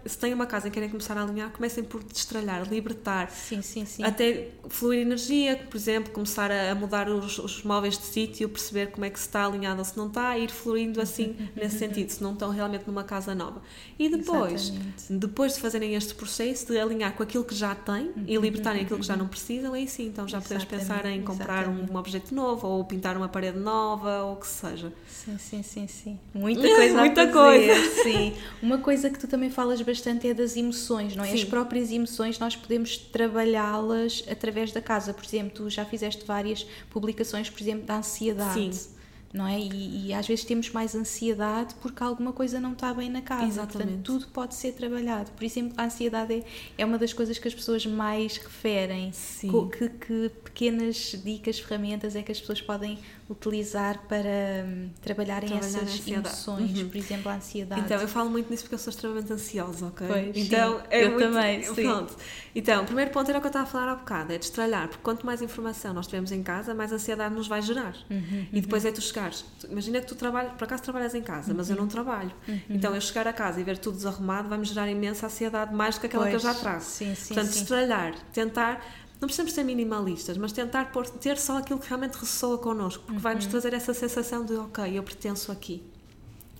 [0.05, 3.29] se têm uma casa que querem começar a alinhar, comecem por destralhar, libertar.
[3.29, 4.03] Sim, sim, sim.
[4.03, 9.05] Até fluir energia, por exemplo, começar a, mudar os, os móveis de sítio, perceber como
[9.05, 12.23] é que se está alinhado ou se não está, ir fluindo assim nesse sentido, se
[12.23, 13.61] não estão realmente numa casa nova.
[13.97, 15.03] E depois, Exatamente.
[15.09, 18.99] depois de fazerem este processo de alinhar com aquilo que já têm e libertarem aquilo
[18.99, 20.69] que já não precisam, aí sim, então já podemos Uhum.
[20.69, 21.91] Exatamente, pensar em comprar um, exatamente.
[21.91, 24.93] um objeto novo ou pintar uma parede nova ou o que seja.
[25.07, 26.19] Sim, sim, sim, sim.
[26.33, 28.03] Muita coisa Muita a fazer, coisa.
[28.03, 28.33] Sim.
[28.61, 31.31] Uma coisa que tu também falas bastante é das emoções, não é?
[31.31, 31.45] As Sim.
[31.47, 35.13] próprias emoções nós podemos trabalhá-las através da casa.
[35.13, 38.75] Por exemplo, tu já fizeste várias publicações, por exemplo, da ansiedade.
[38.75, 38.95] Sim.
[39.33, 39.59] Não é?
[39.59, 43.45] E, e às vezes temos mais ansiedade porque alguma coisa não está bem na casa.
[43.45, 43.89] Exatamente.
[43.89, 45.29] Portanto, tudo pode ser trabalhado.
[45.31, 46.43] Por exemplo, a ansiedade é,
[46.77, 49.11] é uma das coisas que as pessoas mais referem.
[49.11, 49.51] Sim.
[49.69, 52.97] Que, que pequenas dicas, ferramentas é que as pessoas podem
[53.29, 56.89] utilizar para um, trabalharem Trabalhar essas emoções, Uhum.
[56.89, 57.81] por exemplo, a ansiedade.
[57.81, 60.07] Então, eu falo muito nisso porque eu sou extremamente ansiosa, ok?
[60.07, 60.85] Pois, então, sim.
[60.91, 61.23] é Eu muito...
[61.25, 61.73] também, sim.
[61.83, 62.15] Pronto.
[62.53, 64.87] Então, o primeiro ponto era o que eu estava a falar há bocado, é destralhar,
[64.87, 67.95] porque quanto mais informação nós tivermos em casa, mais ansiedade nos vai gerar.
[68.09, 69.43] Uhum, E depois é tu chegares.
[69.69, 71.75] Imagina que tu trabalhas, por acaso trabalhas em casa, mas Uhum.
[71.75, 72.31] eu não trabalho.
[72.69, 76.01] Então, eu chegar a casa e ver tudo desarrumado vai-me gerar imensa ansiedade, mais do
[76.01, 76.81] que aquela que eu já Pois, trago.
[76.81, 77.59] sim, sim, Portanto, sim.
[77.59, 78.85] destralhar, tentar.
[79.19, 83.13] Não precisamos ser minimalistas, mas tentar pôr, ter só aquilo que realmente ressoa connosco, porque
[83.17, 83.21] Uhum.
[83.21, 85.81] vai-nos trazer essa sensação de, ok, eu pertenço aqui.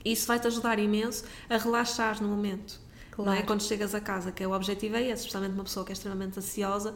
[0.04, 2.80] Isso vai-te ajudar imenso a relaxar no momento.
[3.18, 3.36] Não é?
[3.38, 3.48] Claro.
[3.48, 5.94] Quando chegas a casa, que é o objetivo é esse, especialmente uma pessoa que é
[5.94, 6.94] extremamente ansiosa,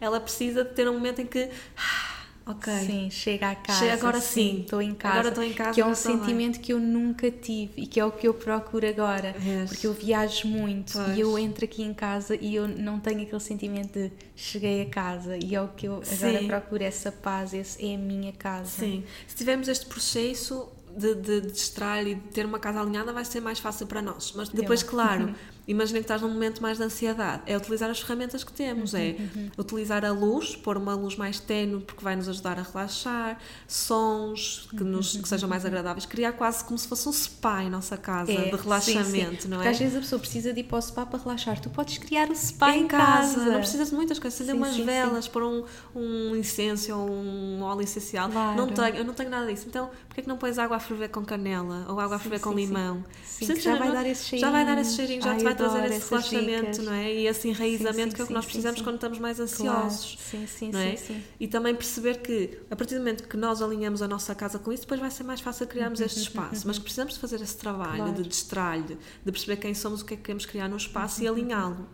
[0.00, 3.78] ela precisa de ter um momento em que, ah, ok, Sim, chega a casa.
[3.78, 4.60] Chega agora sim.
[4.62, 5.14] Estou em casa.
[5.14, 6.20] Agora estou em casa, Que é um estou bem.
[6.20, 9.34] sentimento que eu nunca tive e que é o que eu procuro agora.
[9.38, 9.70] Vês?
[9.70, 11.16] Porque eu viajo muito Pois.
[11.16, 14.86] e eu entro aqui em casa e eu não tenho aquele sentimento de cheguei a
[14.86, 16.46] casa e é o que eu agora Sim.
[16.46, 18.66] procuro essa paz, esse é a minha casa.
[18.70, 19.04] Sim.
[19.26, 23.24] Se tivermos este processo de, de, de distrair e de ter uma casa alinhada, vai
[23.24, 24.32] ser mais fácil para nós.
[24.36, 25.34] Mas depois, claro,
[25.66, 27.42] imagina que estás num momento mais de ansiedade.
[27.46, 28.94] É utilizar as ferramentas que temos.
[28.94, 29.16] É
[29.58, 34.68] utilizar a luz, pôr uma luz mais tenue, porque vai nos ajudar a relaxar, sons
[34.70, 36.06] que, nos, que sejam mais agradáveis.
[36.06, 39.48] Criar quase como se fosse um spa em nossa casa, É, de relaxamento, sim, sim.
[39.48, 39.70] não Porque é?
[39.72, 41.60] às vezes a pessoa precisa de ir para o spa para relaxar.
[41.60, 44.74] Tu podes criar o spa em em, casa, não precisas de muitas coisas, acender umas
[44.74, 48.28] sim, velas, pôr um, um incenso ou um óleo essencial.
[48.30, 48.56] Claro.
[48.56, 49.66] Não tenho, eu não tenho nada disso.
[49.68, 52.40] Então, porquê é que não pões água a ferver com canela ou água a ferver
[52.40, 53.04] com limão?
[53.24, 54.80] Sim, já vai dar esse Já vai dar cheirinho.
[54.82, 56.78] esse cheirinho, já Ai, te vai trazer adoro esse relaxamento, dicas.
[56.78, 57.12] não é?
[57.14, 58.84] E esse enraizamento sim, que é o que sim, nós sim, precisamos sim.
[58.84, 59.50] quando estamos mais Claro.
[59.84, 60.18] ansiosos.
[60.20, 60.96] Sim, sim, não é?
[60.96, 61.22] sim, sim.
[61.40, 64.72] E também perceber que a partir do momento que nós alinhamos a nossa casa com
[64.72, 66.66] isso, depois vai ser mais fácil criarmos este espaço.
[66.66, 68.12] Mas que precisamos de fazer esse trabalho Claro.
[68.14, 71.28] de destralhe, de perceber quem somos, o que é que queremos criar no espaço e
[71.28, 71.86] alinhá-lo.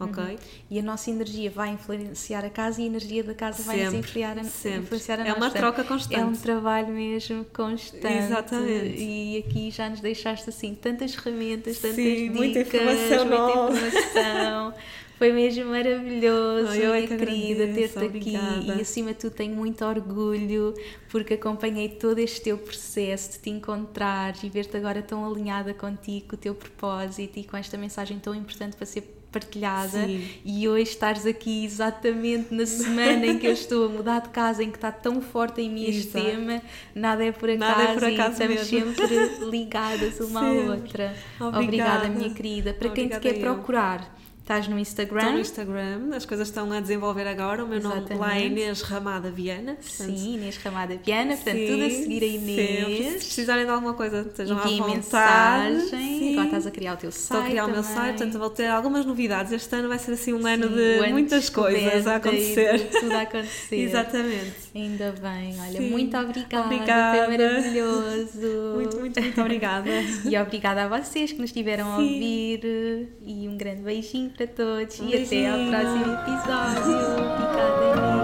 [0.00, 0.38] Ok?
[0.70, 3.98] E a nossa energia vai influenciar a casa e a energia da casa vai Sempre,
[3.98, 4.78] influenciar a, sempre.
[4.80, 5.36] influenciar a É nós.
[5.36, 6.20] uma troca constante.
[6.20, 8.06] É um trabalho mesmo constante.
[8.06, 9.02] Exatamente.
[9.02, 13.72] E aqui já nos deixaste assim tantas ferramentas, tantas Sim, dicas, muita informação muita nova.
[13.72, 14.74] informação.
[15.16, 18.36] Foi mesmo maravilhoso, Ai, eu é minha que querida, ter-te aqui.
[18.76, 20.74] E acima de tudo tenho muito orgulho
[21.08, 26.30] porque acompanhei todo este teu processo de te encontrares e ver-te agora tão alinhada contigo,
[26.30, 29.02] com o teu propósito e com esta mensagem tão importante para ser
[29.34, 30.24] partilhada Sim.
[30.44, 34.62] e hoje estares aqui exatamente na semana em que eu estou a mudar de casa,
[34.62, 36.62] em que está tão forte em mim este tema,
[36.94, 38.94] nada é por acaso, Nada é por acaso e estamos mesmo.
[38.96, 40.68] sempre ligadas uma à Sempre.
[40.70, 41.14] outra.
[41.40, 42.08] Obrigada.
[42.08, 42.72] minha querida.
[42.74, 45.40] Para quem te Obrigada quer procurar, estás no Estou no Instagram?
[45.40, 47.64] Instagram, as coisas estão a desenvolver agora.
[47.64, 48.00] O meu nome lá
[48.36, 48.46] é Exatamente.
[48.46, 49.74] Inês Ramada Viana.
[49.74, 52.38] portanto, Sim, Inês Ramada Viana, portanto, sim, tudo a seguir a sempre.
[52.38, 53.24] Se Inês.
[53.24, 54.90] precisarem de alguma coisa, estejam à vontade.
[54.96, 55.88] mensagem.
[56.18, 56.33] Sim.
[56.74, 57.22] A criar o teu site.
[57.22, 57.96] Estou a criar o meu também.
[57.96, 59.52] site, portanto vou ter algumas novidades.
[59.52, 62.78] Este ano vai ser assim um ano Sim, de ano muitas coisas a acontecer.
[62.78, 63.76] de Tudo a acontecer.
[63.76, 64.52] Exatamente.
[64.74, 65.90] Ainda bem, olha, Sim.
[65.90, 67.18] muito obrigada, Obrigada.
[67.26, 68.74] foi maravilhoso.
[68.74, 69.90] Muito, muito, muito obrigada.
[70.28, 72.02] E obrigada a vocês que nos estiveram a Sim.
[72.14, 73.08] ouvir.
[73.24, 74.98] E um grande beijinho para todos.
[75.00, 75.70] Um e até ao beijinho.
[75.70, 76.92] próximo episódio.
[76.92, 78.23] Obrigada, Inês.